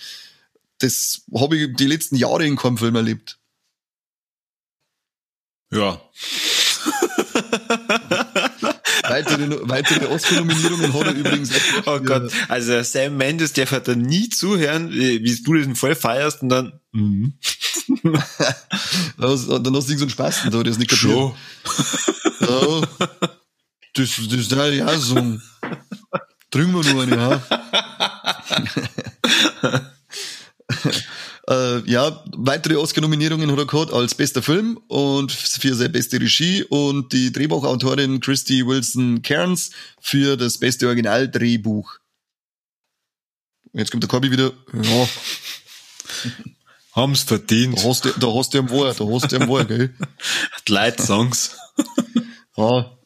das 0.79 1.23
habe 1.33 1.57
ich 1.57 1.75
die 1.75 1.85
letzten 1.85 2.15
Jahre 2.15 2.45
in 2.45 2.55
keinem 2.55 2.77
Film 2.77 2.95
erlebt. 2.95 3.37
Ja. 5.71 6.01
weitere, 9.03 9.69
weitere 9.69 10.05
Oscar-Nominierungen 10.07 10.93
hat 10.93 11.07
er 11.07 11.13
übrigens. 11.13 11.51
Oh 11.85 11.99
Gott, 11.99 12.31
also 12.47 12.81
Sam 12.81 13.17
Mendes, 13.17 13.53
der 13.53 13.69
wird 13.69 13.87
da 13.87 13.95
nie 13.95 14.29
zuhören, 14.29 14.91
wie 14.91 15.43
du 15.43 15.53
den 15.53 15.75
voll 15.75 15.95
feierst 15.95 16.41
und 16.41 16.49
dann. 16.49 16.79
Mhm. 16.91 17.33
dann 18.03 19.29
hast 19.29 19.47
du 19.47 19.59
nicht 19.69 19.99
so 19.99 20.05
einen 20.05 20.09
Spaß 20.09 20.43
da, 20.49 20.61
ist 20.61 20.79
nicht 20.79 20.89
kapiert. 20.89 21.35
ja, 22.39 22.81
das, 23.93 24.09
das 24.15 24.39
ist 24.39 24.51
ja 24.51 24.97
so. 24.97 25.37
Trinken 26.51 26.73
wir 26.73 26.93
nur 26.93 27.03
eine, 27.03 27.15
ja. 27.15 27.43
äh, 31.49 31.79
ja, 31.89 32.23
weitere 32.36 32.75
Oscar-Nominierungen 32.75 33.51
hat 33.51 33.58
er 33.58 33.65
gehabt 33.65 33.91
als 33.91 34.15
bester 34.15 34.41
Film 34.41 34.79
und 34.88 35.32
für 35.32 35.75
seine 35.75 35.89
beste 35.89 36.19
Regie 36.19 36.63
und 36.63 37.12
die 37.12 37.32
Drehbuchautorin 37.32 38.19
Christy 38.19 38.65
Wilson 38.65 39.21
Cairns 39.21 39.71
für 39.99 40.38
das 40.38 40.58
beste 40.58 40.88
Originaldrehbuch. 40.88 41.97
Jetzt 43.73 43.91
kommt 43.91 44.03
der 44.03 44.10
Corby 44.10 44.32
wieder. 44.32 44.51
Ja. 44.73 45.10
Haben's 46.95 47.23
verdient. 47.23 47.77
Da 47.77 47.84
hast 47.84 48.05
du, 48.05 48.10
da 48.19 48.27
hast 48.34 48.53
du 48.53 48.60
am 48.60 48.69
Wohl, 48.69 48.93
da 48.97 49.05
hast 49.05 49.32
du 49.32 49.36
am 49.38 49.47
Wohl, 49.47 49.65
gell? 49.65 49.93
Ja. 52.58 52.97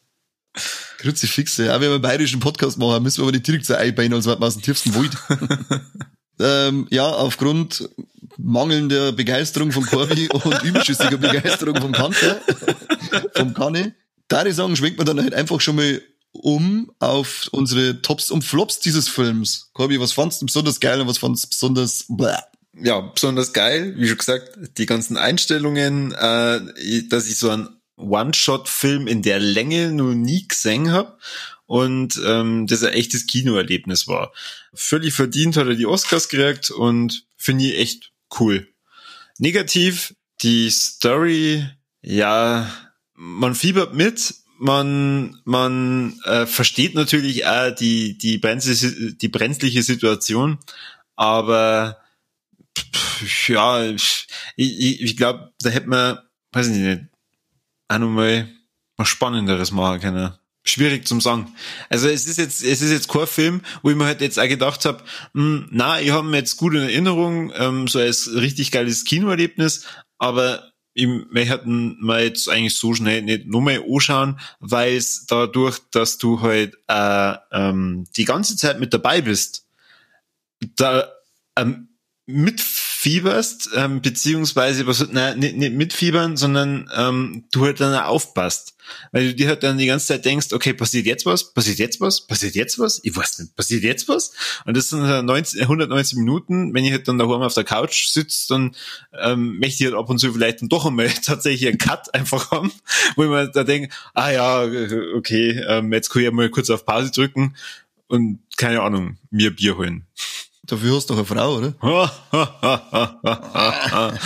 Grüezi 0.98 1.26
Fixe. 1.26 1.66
Ja, 1.66 1.74
wenn 1.74 1.88
wir 1.88 1.94
einen 1.94 2.02
bayerischen 2.02 2.40
Podcast 2.40 2.78
machen, 2.78 3.02
müssen 3.02 3.18
wir 3.18 3.24
aber 3.24 3.32
nicht 3.32 3.46
direkt 3.46 3.66
so 3.66 3.74
einbeinen, 3.74 4.14
als 4.14 4.26
wären 4.26 4.40
wir 4.40 4.46
aus 4.46 4.54
dem 4.54 4.62
tiefsten 4.62 4.94
Wald. 4.94 5.16
ähm, 6.44 6.86
ja, 6.90 7.08
aufgrund 7.08 7.88
mangelnder 8.36 9.12
Begeisterung 9.12 9.72
von 9.72 9.86
Corby 9.86 10.28
und 10.32 10.62
überschüssiger 10.62 11.16
Begeisterung 11.16 11.76
vom 11.80 11.92
Kanter 11.92 12.40
vom 13.34 13.54
Kanne. 13.54 13.94
Da 14.28 14.44
ich 14.44 14.54
sagen, 14.54 14.76
schwenkt 14.76 14.98
man 14.98 15.06
dann 15.06 15.20
halt 15.20 15.34
einfach 15.34 15.60
schon 15.60 15.76
mal 15.76 16.02
um 16.32 16.90
auf 16.98 17.48
unsere 17.52 18.02
Tops 18.02 18.30
und 18.30 18.42
Flops 18.42 18.80
dieses 18.80 19.08
Films. 19.08 19.70
Corby, 19.72 20.00
was 20.00 20.12
fandst 20.12 20.42
du 20.42 20.46
besonders 20.46 20.80
geil 20.80 21.00
und 21.00 21.06
was 21.06 21.18
fandst 21.18 21.44
du 21.44 21.48
besonders 21.48 22.06
bläh? 22.08 22.36
Ja, 22.82 23.00
besonders 23.00 23.52
geil, 23.52 23.94
wie 23.96 24.08
schon 24.08 24.18
gesagt, 24.18 24.58
die 24.78 24.86
ganzen 24.86 25.16
Einstellungen, 25.16 26.12
äh, 26.12 26.60
dass 27.08 27.28
ich 27.28 27.38
so 27.38 27.50
einen 27.50 27.68
One-Shot-Film 27.96 29.06
in 29.06 29.22
der 29.22 29.38
Länge 29.38 29.92
noch 29.92 30.12
nie 30.12 30.48
gesehen 30.48 30.90
habe 30.90 31.16
und 31.66 32.20
ähm, 32.24 32.66
das 32.66 32.82
ein 32.82 32.92
echtes 32.92 33.26
Kinoerlebnis 33.26 34.06
war. 34.06 34.32
Völlig 34.74 35.14
verdient 35.14 35.56
hat 35.56 35.66
er 35.66 35.74
die 35.74 35.86
Oscars 35.86 36.28
gekriegt 36.28 36.70
und 36.70 37.26
finde 37.36 37.64
ich 37.64 37.78
echt 37.78 38.12
cool. 38.38 38.68
Negativ, 39.38 40.14
die 40.42 40.70
Story, 40.70 41.66
ja, 42.02 42.70
man 43.14 43.54
fiebert 43.54 43.94
mit, 43.94 44.34
man 44.58 45.40
man 45.44 46.18
äh, 46.24 46.46
versteht 46.46 46.94
natürlich 46.94 47.46
auch 47.46 47.74
die 47.74 48.16
die 48.18 48.38
brenzliche, 48.38 49.14
die 49.14 49.28
brenzliche 49.28 49.82
Situation, 49.82 50.58
aber 51.16 51.98
pff, 52.76 53.48
ja, 53.48 53.84
ich, 53.84 54.26
ich, 54.56 55.00
ich 55.00 55.16
glaube, 55.16 55.52
da 55.60 55.70
hätte 55.70 55.88
man, 55.88 56.18
weiß 56.52 56.68
ich 56.68 56.76
nicht, 56.76 57.02
auch 57.88 57.98
nochmal 57.98 58.48
was 58.96 59.08
Spannenderes 59.08 59.72
machen 59.72 60.00
können. 60.00 60.32
Schwierig 60.66 61.06
zum 61.06 61.20
sagen. 61.20 61.54
Also 61.90 62.08
es 62.08 62.26
ist 62.26 62.38
jetzt, 62.38 62.64
es 62.64 62.80
ist 62.80 62.90
jetzt 62.90 63.08
kein 63.08 63.26
Film, 63.26 63.60
wo 63.82 63.90
ich 63.90 63.96
mir 63.96 64.06
halt 64.06 64.22
jetzt 64.22 64.40
auch 64.40 64.48
gedacht 64.48 64.86
habe, 64.86 65.04
hm, 65.34 65.68
na, 65.70 66.00
ich 66.00 66.10
habe 66.10 66.26
mir 66.26 66.38
jetzt 66.38 66.56
gut 66.56 66.72
in 66.74 66.82
Erinnerung, 66.82 67.52
ähm, 67.54 67.86
so 67.86 67.98
als 67.98 68.30
richtig 68.34 68.70
geiles 68.70 69.04
Kinoerlebnis, 69.04 69.84
aber 70.18 70.72
ich 70.94 71.06
möchte 71.06 71.62
mal 71.66 72.22
jetzt 72.22 72.48
eigentlich 72.48 72.76
so 72.76 72.94
schnell 72.94 73.22
nicht 73.22 73.46
nochmal 73.46 73.84
anschauen, 73.86 74.40
weil 74.60 74.96
es 74.96 75.26
dadurch, 75.26 75.80
dass 75.90 76.16
du 76.18 76.40
halt 76.40 76.78
äh, 76.88 77.34
ähm, 77.52 78.06
die 78.16 78.24
ganze 78.24 78.56
Zeit 78.56 78.80
mit 78.80 78.94
dabei 78.94 79.20
bist, 79.20 79.66
da 80.76 81.12
ähm, 81.56 81.88
mitfieberst, 83.04 83.70
ähm, 83.74 84.00
beziehungsweise 84.00 84.86
was 84.86 85.06
nein, 85.10 85.38
nicht, 85.38 85.56
nicht 85.56 85.74
mitfiebern, 85.74 86.36
sondern 86.36 86.90
ähm, 86.96 87.44
du 87.52 87.64
halt 87.64 87.80
dann 87.80 87.94
aufpasst. 87.94 88.76
Weil 89.12 89.28
du 89.28 89.34
dir 89.34 89.48
halt 89.48 89.62
dann 89.62 89.78
die 89.78 89.86
ganze 89.86 90.08
Zeit 90.08 90.24
denkst, 90.24 90.52
okay, 90.52 90.74
passiert 90.74 91.06
jetzt 91.06 91.24
was, 91.24 91.54
passiert 91.54 91.78
jetzt 91.78 92.00
was, 92.00 92.26
passiert 92.26 92.54
jetzt 92.54 92.78
was, 92.78 93.00
ich 93.02 93.16
weiß 93.16 93.38
nicht, 93.38 93.56
passiert 93.56 93.82
jetzt 93.82 94.08
was? 94.08 94.32
Und 94.66 94.76
das 94.76 94.90
sind 94.90 95.02
90, 95.02 95.62
190 95.62 96.18
Minuten, 96.18 96.74
wenn 96.74 96.84
ich 96.84 96.92
halt 96.92 97.08
dann 97.08 97.18
daheim 97.18 97.42
auf 97.42 97.54
der 97.54 97.64
Couch 97.64 98.08
sitze, 98.08 98.48
dann 98.48 98.76
ähm, 99.18 99.58
möchte 99.58 99.82
ich 99.82 99.90
halt 99.90 99.98
ab 99.98 100.10
und 100.10 100.18
zu 100.18 100.32
vielleicht 100.32 100.60
dann 100.60 100.68
doch 100.68 100.86
einmal 100.86 101.08
tatsächlich 101.24 101.68
einen 101.68 101.78
Cut 101.78 102.14
einfach 102.14 102.50
haben, 102.50 102.72
wo 103.16 103.24
ich 103.24 103.30
mir 103.30 103.48
da 103.48 103.64
denke, 103.64 103.88
ah 104.12 104.30
ja, 104.30 104.64
okay, 105.16 105.62
ähm, 105.66 105.92
jetzt 105.92 106.10
kann 106.10 106.22
ich 106.22 106.30
mal 106.30 106.50
kurz 106.50 106.68
auf 106.70 106.84
Pause 106.84 107.10
drücken 107.10 107.54
und 108.08 108.40
keine 108.56 108.82
Ahnung, 108.82 109.16
mir 109.30 109.50
Bier 109.50 109.76
holen. 109.78 110.06
Dafür 110.66 110.96
hast 110.96 111.10
du 111.10 111.14
doch 111.14 111.18
eine 111.18 111.26
Frau, 111.26 111.56
oder? 111.56 111.74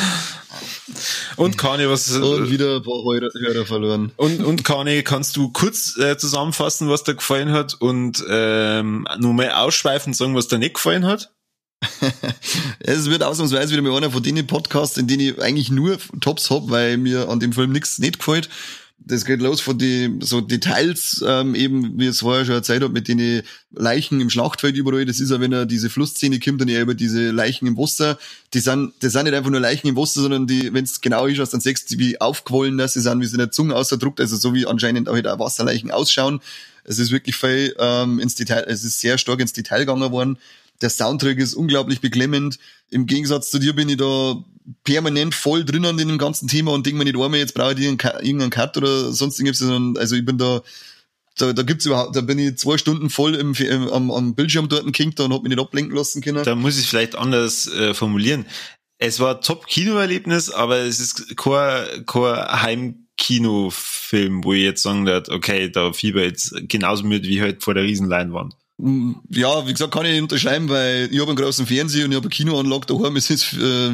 und 1.37 1.59
Kani, 1.59 1.89
was 1.89 2.13
und 2.13 2.51
wieder 2.51 2.77
ein 2.77 2.83
paar 2.83 3.03
Hörer 3.03 3.67
verloren. 3.67 4.13
Und 4.17 4.45
und 4.45 4.63
Kani, 4.65 5.03
kannst 5.03 5.37
du 5.37 5.51
kurz 5.51 5.99
äh, 5.99 6.17
zusammenfassen, 6.17 6.89
was 6.89 7.03
dir 7.03 7.17
gefallen 7.17 7.51
hat 7.53 7.75
und 7.75 8.25
ähm, 8.29 9.09
nur 9.19 9.35
mal 9.35 9.51
ausschweifend 9.51 10.17
sagen, 10.17 10.37
was 10.37 10.49
dir 10.49 10.59
nicht 10.59 10.75
gefallen 10.75 11.07
hat? 11.07 11.33
es 12.81 13.09
wird 13.09 13.23
ausnahmsweise 13.23 13.73
wieder 13.73 13.83
mal 13.83 13.97
einer 13.97 14.11
von 14.11 14.23
denen 14.23 14.47
Podcasts, 14.47 14.97
in 14.97 15.07
denen 15.07 15.21
ich 15.21 15.43
eigentlich 15.43 15.71
nur 15.71 15.99
Tops 16.21 16.51
hab, 16.51 16.71
weil 16.71 16.99
mir 16.99 17.29
an 17.29 17.41
dem 17.41 17.53
Film 17.53 17.73
nichts 17.73 17.99
nicht 17.99 18.19
gefällt 18.19 18.49
das 19.01 19.25
geht 19.25 19.41
los 19.41 19.61
von 19.61 19.79
die 19.79 20.19
so 20.21 20.41
Details, 20.41 21.25
ähm, 21.27 21.55
eben, 21.55 21.99
wie 21.99 22.07
es 22.07 22.21
vorher 22.21 22.45
schon 22.45 22.55
erzählt 22.55 22.83
habe, 22.83 22.93
mit 22.93 23.09
den 23.09 23.43
Leichen 23.71 24.21
im 24.21 24.29
Schlachtfeld 24.29 24.77
überall. 24.77 25.07
Das 25.07 25.21
ist 25.21 25.31
ja, 25.31 25.41
wenn 25.41 25.53
er 25.53 25.67
diese 25.67 25.89
Flussszene 25.89 26.41
kommt, 26.41 26.61
dann 26.61 26.69
ja 26.69 26.81
über 26.81 26.95
diese 26.95 27.31
Leichen 27.31 27.67
im 27.67 27.79
Wasser. 27.79 28.19
Die 28.53 28.61
sind, 28.61 28.93
das 29.01 29.13
sind 29.13 29.25
nicht 29.25 29.35
einfach 29.35 29.51
nur 29.51 29.61
Leichen 29.61 29.89
im 29.89 29.97
Wasser, 29.97 30.21
sondern 30.21 30.47
die, 30.47 30.75
wenn 30.75 30.85
es 30.85 31.01
genau 31.01 31.27
ist, 31.27 31.53
dann 31.53 31.61
siehst 31.61 31.91
du, 31.91 31.99
wie 31.99 32.21
aufquollen 32.21 32.77
das 32.77 32.93
sie 32.93 33.01
sind, 33.01 33.21
wie 33.21 33.27
sie 33.27 33.35
in 33.35 33.39
der 33.39 33.51
Zunge 33.51 33.75
ausgedruckt, 33.75 34.21
also 34.21 34.37
so 34.37 34.53
wie 34.53 34.67
anscheinend 34.67 35.09
auch, 35.09 35.15
halt 35.15 35.27
auch 35.27 35.39
Wasserleichen 35.39 35.91
ausschauen. 35.91 36.41
Es 36.85 36.99
ist 36.99 37.11
wirklich 37.11 37.37
viel 37.37 37.75
ähm, 37.79 38.19
ins 38.19 38.35
Detail, 38.35 38.65
es 38.67 38.85
ist 38.85 39.01
sehr 39.01 39.19
stark 39.19 39.41
ins 39.41 39.53
Detail 39.53 39.81
gegangen 39.81 40.11
worden. 40.11 40.39
Der 40.81 40.91
Soundtrack 40.91 41.39
ist 41.39 41.55
unglaublich 41.55 42.01
beklemmend. 42.01 42.59
Im 42.91 43.07
Gegensatz 43.07 43.51
zu 43.51 43.59
dir 43.59 43.75
bin 43.75 43.89
ich 43.89 43.97
da 43.97 44.37
permanent 44.85 45.35
voll 45.35 45.65
drin 45.65 45.87
an 45.87 45.97
dem 45.97 46.19
ganzen 46.19 46.49
Thema 46.49 46.73
und 46.73 46.87
denke 46.87 46.99
mir 46.99 47.05
nicht 47.05 47.17
einmal, 47.19 47.39
jetzt 47.41 47.55
brauche 47.55 47.73
ich 47.73 47.81
irgendeinen 47.81 48.51
Cut 48.51 48.77
oder 48.77 49.13
sonst 49.13 49.39
irgendwas, 49.39 49.59
sondern 49.59 49.97
also 49.97 50.15
ich 50.15 50.25
bin 50.25 50.39
da, 50.39 50.63
da, 51.37 51.53
da 51.53 51.63
gibt's 51.63 51.87
überhaupt, 51.87 52.15
da 52.17 52.21
bin 52.21 52.39
ich 52.39 52.59
zwei 52.59 52.77
Stunden 52.79 53.11
voll 53.11 53.35
im, 53.35 53.55
im 53.55 53.89
am, 53.89 54.11
am 54.11 54.35
Bildschirm 54.35 54.69
dort 54.69 54.93
kinkt 54.93 55.21
und 55.21 55.33
hab 55.33 55.43
mich 55.43 55.51
nicht 55.51 55.61
ablenken 55.61 55.97
lassen 55.97 56.23
können. 56.23 56.45
Da 56.45 56.55
muss 56.55 56.79
ich 56.79 56.87
vielleicht 56.87 57.17
anders 57.17 57.67
äh, 57.69 57.95
formulieren. 57.95 58.47
Es 58.99 59.21
war 59.21 59.41
Top-Kinoerlebnis, 59.41 60.51
aber 60.51 60.79
es 60.79 60.99
ist 60.99 61.37
kein, 61.37 62.05
kein 62.05 62.63
Heimkinofilm, 62.63 64.43
wo 64.43 64.53
ich 64.53 64.63
jetzt 64.63 64.83
sagen 64.83 65.07
würde, 65.07 65.33
okay, 65.33 65.71
da 65.71 65.93
fieber 65.93 66.25
jetzt 66.25 66.55
genauso 66.69 67.05
mit 67.05 67.25
wie 67.25 67.41
halt 67.41 67.63
vor 67.63 67.75
der 67.75 67.85
Riesenleinwand. 67.85 68.55
Ja, 68.81 69.67
wie 69.67 69.73
gesagt, 69.73 69.93
kann 69.93 70.07
ich 70.07 70.13
nicht 70.13 70.23
unterschreiben, 70.23 70.69
weil 70.69 71.09
ich 71.11 71.19
habe 71.19 71.31
einen 71.31 71.37
großen 71.37 71.67
Fernseher 71.67 72.05
und 72.05 72.13
ich 72.13 72.17
habe 72.17 72.27
eine 72.27 72.31
Kinoanlage 72.31 72.87
daheim. 72.87 73.17
Es 73.17 73.29
ist, 73.29 73.55
äh, 73.55 73.91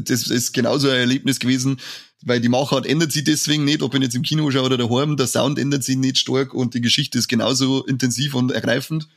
das 0.00 0.26
ist 0.26 0.52
genauso 0.52 0.88
ein 0.88 0.96
Erlebnis 0.96 1.38
gewesen, 1.38 1.78
weil 2.22 2.40
die 2.40 2.48
Machart 2.48 2.84
ändert 2.84 3.12
sich 3.12 3.22
deswegen 3.22 3.64
nicht, 3.64 3.80
ob 3.80 3.94
ich 3.94 4.02
jetzt 4.02 4.16
im 4.16 4.22
Kino 4.22 4.50
schaue 4.50 4.64
oder 4.64 4.76
daheim. 4.76 5.16
Der 5.16 5.28
Sound 5.28 5.56
ändert 5.56 5.84
sich 5.84 5.96
nicht 5.96 6.18
stark 6.18 6.52
und 6.52 6.74
die 6.74 6.80
Geschichte 6.80 7.16
ist 7.16 7.28
genauso 7.28 7.84
intensiv 7.84 8.34
und 8.34 8.50
ergreifend. 8.50 9.08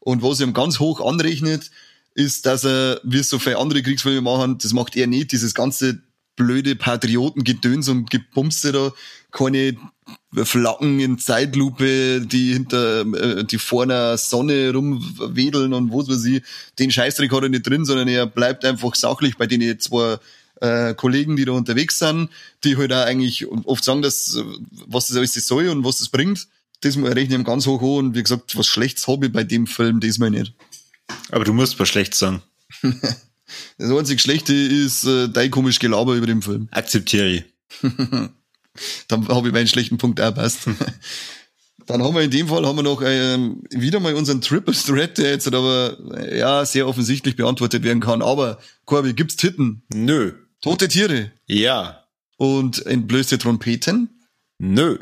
Und 0.00 0.22
was 0.22 0.40
ihm 0.40 0.52
ganz 0.52 0.80
hoch 0.80 1.00
anrechnet, 1.00 1.70
ist, 2.14 2.46
dass 2.46 2.64
er, 2.64 3.00
wie 3.04 3.18
es 3.18 3.28
so 3.28 3.38
viele 3.38 3.58
andere 3.58 3.82
Kriegsfilme 3.82 4.20
machen, 4.20 4.58
das 4.58 4.72
macht 4.72 4.96
er 4.96 5.06
nicht, 5.06 5.30
dieses 5.30 5.54
ganze 5.54 6.00
blöde 6.34 6.74
Patriotengedöns 6.74 7.88
und 7.88 8.10
Gebumse 8.10 8.72
da, 8.72 8.92
keine 9.36 9.76
Flaggen 10.44 11.00
in 11.00 11.18
Zeitlupe, 11.18 12.20
die 12.20 12.52
hinter, 12.52 13.00
äh, 13.00 13.44
die 13.44 13.58
vor 13.58 13.84
einer 13.84 14.16
Sonne 14.18 14.72
rumwedeln 14.72 15.72
und 15.72 15.90
wo 15.90 16.06
weiß 16.06 16.24
ich, 16.24 16.42
den 16.78 16.90
Scheißdreck 16.90 17.32
hat 17.32 17.42
er 17.42 17.48
nicht 17.48 17.66
drin, 17.66 17.84
sondern 17.84 18.08
er 18.08 18.26
bleibt 18.26 18.64
einfach 18.64 18.94
sachlich 18.94 19.36
bei 19.36 19.46
den 19.46 19.78
zwei 19.78 20.18
äh, 20.60 20.94
Kollegen, 20.94 21.36
die 21.36 21.44
da 21.44 21.52
unterwegs 21.52 21.98
sind, 21.98 22.30
die 22.64 22.76
halt 22.76 22.92
auch 22.92 23.04
eigentlich 23.04 23.46
oft 23.46 23.84
sagen, 23.84 24.02
dass, 24.02 24.38
was 24.86 25.08
das 25.08 25.16
alles 25.16 25.34
soll 25.34 25.68
und 25.68 25.84
was 25.84 25.98
das 25.98 26.08
bringt. 26.08 26.48
Das 26.80 26.96
rechne 26.96 27.22
ich 27.22 27.30
ihm 27.30 27.44
ganz 27.44 27.66
hoch 27.66 27.80
an 27.80 28.06
und 28.06 28.14
wie 28.14 28.22
gesagt, 28.22 28.56
was 28.56 28.66
Schlechtes 28.66 29.08
habe 29.08 29.26
ich 29.26 29.32
bei 29.32 29.44
dem 29.44 29.66
Film 29.66 30.00
diesmal 30.00 30.30
nicht. 30.30 30.52
Aber 31.30 31.44
du 31.44 31.52
musst 31.52 31.78
was 31.78 31.88
Schlechtes 31.88 32.18
sagen. 32.18 32.42
das 32.82 33.90
einzige 33.90 34.20
Schlechte 34.20 34.54
ist 34.54 35.04
äh, 35.04 35.28
dein 35.28 35.50
komisch 35.50 35.78
Gelaber 35.78 36.14
über 36.14 36.26
den 36.26 36.42
Film. 36.42 36.68
Akzeptiere 36.70 37.28
ich. 37.28 37.44
dann 39.08 39.28
habe 39.28 39.48
ich 39.48 39.54
meinen 39.54 39.66
schlechten 39.66 39.98
Punkt 39.98 40.20
auch 40.20 40.34
passt. 40.34 40.68
Dann 41.86 42.02
haben 42.02 42.16
wir 42.16 42.22
in 42.22 42.32
dem 42.32 42.48
Fall 42.48 42.66
haben 42.66 42.74
wir 42.74 42.82
noch 42.82 43.00
ähm, 43.04 43.62
wieder 43.70 44.00
mal 44.00 44.14
unseren 44.14 44.40
Triple 44.40 44.74
Threat, 44.74 45.18
der 45.18 45.30
jetzt 45.30 45.46
aber 45.46 45.96
äh, 46.16 46.36
ja 46.36 46.64
sehr 46.64 46.88
offensichtlich 46.88 47.36
beantwortet 47.36 47.84
werden 47.84 48.00
kann. 48.00 48.22
Aber 48.22 48.58
Corby, 48.86 49.12
gibt's 49.12 49.36
Titten? 49.36 49.84
Nö. 49.94 50.32
Tote 50.60 50.88
Tiere? 50.88 51.30
Ja. 51.46 52.02
Und 52.38 52.84
entblößte 52.86 53.38
Trompeten? 53.38 54.20
Nö. 54.58 54.98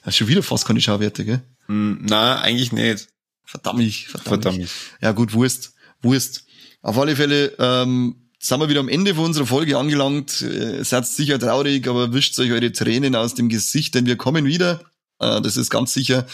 Hast 0.01 0.17
schon 0.17 0.27
wieder 0.27 0.43
fast 0.43 0.65
keine 0.65 0.81
Schauwerte, 0.81 1.23
gell? 1.23 1.41
Mm, 1.67 1.99
na, 2.01 2.41
eigentlich 2.41 2.73
nicht. 2.73 3.07
Verdammt, 3.45 3.81
verdammt. 3.81 4.27
verdammt. 4.27 4.69
Ja 5.01 5.13
gut, 5.13 5.33
Wurst, 5.33 5.73
Wurst. 6.01 6.45
Auf 6.81 6.97
alle 6.97 7.15
Fälle 7.15 7.55
ähm, 7.59 8.28
sind 8.39 8.59
wir 8.61 8.69
wieder 8.69 8.79
am 8.79 8.87
Ende 8.87 9.15
von 9.15 9.25
unserer 9.25 9.45
Folge 9.45 9.77
angelangt. 9.77 10.41
Äh, 10.41 10.83
seid 10.83 11.05
sicher 11.05 11.37
traurig, 11.37 11.87
aber 11.87 12.13
wischt 12.13 12.39
euch 12.39 12.51
eure 12.51 12.71
Tränen 12.71 13.15
aus 13.15 13.35
dem 13.35 13.49
Gesicht, 13.49 13.95
denn 13.95 14.05
wir 14.05 14.15
kommen 14.15 14.45
wieder. 14.45 14.79
Äh, 15.19 15.41
das 15.41 15.57
ist 15.57 15.69
ganz 15.69 15.93
sicher, 15.93 16.25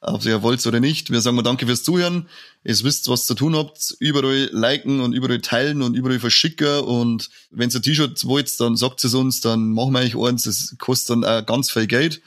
ob 0.00 0.24
ihr 0.24 0.42
wollt 0.42 0.66
oder 0.66 0.80
nicht. 0.80 1.10
Wir 1.10 1.20
sagen 1.20 1.36
mal 1.36 1.42
danke 1.42 1.66
fürs 1.66 1.84
Zuhören. 1.84 2.28
Ihr 2.64 2.76
wisst, 2.82 3.08
was 3.08 3.26
zu 3.26 3.34
tun 3.34 3.56
habt. 3.56 3.94
Überall 4.00 4.50
liken 4.52 5.00
und 5.00 5.12
überall 5.12 5.40
teilen 5.40 5.82
und 5.82 5.94
überall 5.94 6.18
verschicken. 6.18 6.80
Und 6.80 7.30
wenn 7.50 7.70
ihr 7.70 7.76
ein 7.76 7.82
T-Shirt 7.82 8.26
wollt, 8.26 8.60
dann 8.60 8.76
sagt 8.76 9.04
es 9.04 9.14
uns, 9.14 9.40
dann 9.40 9.72
machen 9.72 9.92
wir 9.92 10.00
euch 10.00 10.16
eins. 10.16 10.42
Das 10.42 10.74
kostet 10.78 11.10
dann 11.10 11.24
auch 11.24 11.46
ganz 11.46 11.70
viel 11.70 11.86
Geld. 11.86 12.20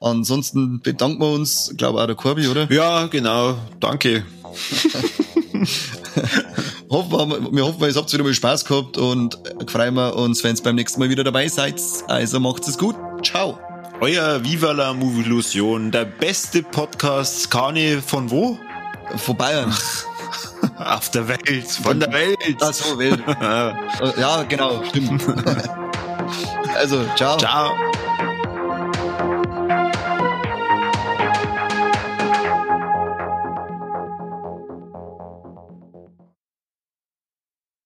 Ansonsten 0.00 0.80
bedanken 0.80 1.20
wir 1.20 1.30
uns, 1.30 1.74
glaube 1.76 2.00
auch 2.00 2.06
der 2.06 2.16
Corby, 2.16 2.48
oder? 2.48 2.72
Ja, 2.72 3.06
genau. 3.06 3.58
Danke. 3.78 4.24
hoffen 6.92 7.30
wir, 7.30 7.52
wir 7.52 7.66
hoffen, 7.66 7.82
ihr 7.82 7.94
habt 7.94 8.12
wieder 8.12 8.22
mal 8.22 8.34
Spaß 8.34 8.64
gehabt 8.64 8.98
und 8.98 9.38
freuen 9.66 9.94
wir 9.94 10.14
uns, 10.14 10.44
wenn 10.44 10.54
ihr 10.54 10.62
beim 10.62 10.76
nächsten 10.76 11.00
Mal 11.00 11.08
wieder 11.08 11.24
dabei 11.24 11.48
seid. 11.48 11.80
Also 12.08 12.38
macht 12.38 12.68
es 12.68 12.78
gut. 12.78 12.94
Ciao. 13.24 13.58
Euer 14.00 14.44
Viva 14.44 14.72
la 14.72 14.92
Movilusion, 14.92 15.90
der 15.90 16.04
beste 16.04 16.62
Podcast, 16.62 17.50
Kani 17.50 17.98
von 18.04 18.30
wo? 18.30 18.58
Von 19.16 19.36
Bayern. 19.36 19.72
Auf 20.78 21.10
der 21.10 21.28
Welt, 21.28 21.66
von 21.66 21.98
der 21.98 22.12
Welt. 22.12 22.38
Ach 22.60 22.72
so, 22.72 22.98
Welt. 22.98 23.20
ja, 24.18 24.42
genau, 24.44 24.82
stimmt. 24.84 25.22
Also, 26.74 27.04
ciao. 27.16 27.36
Ciao. 27.36 27.74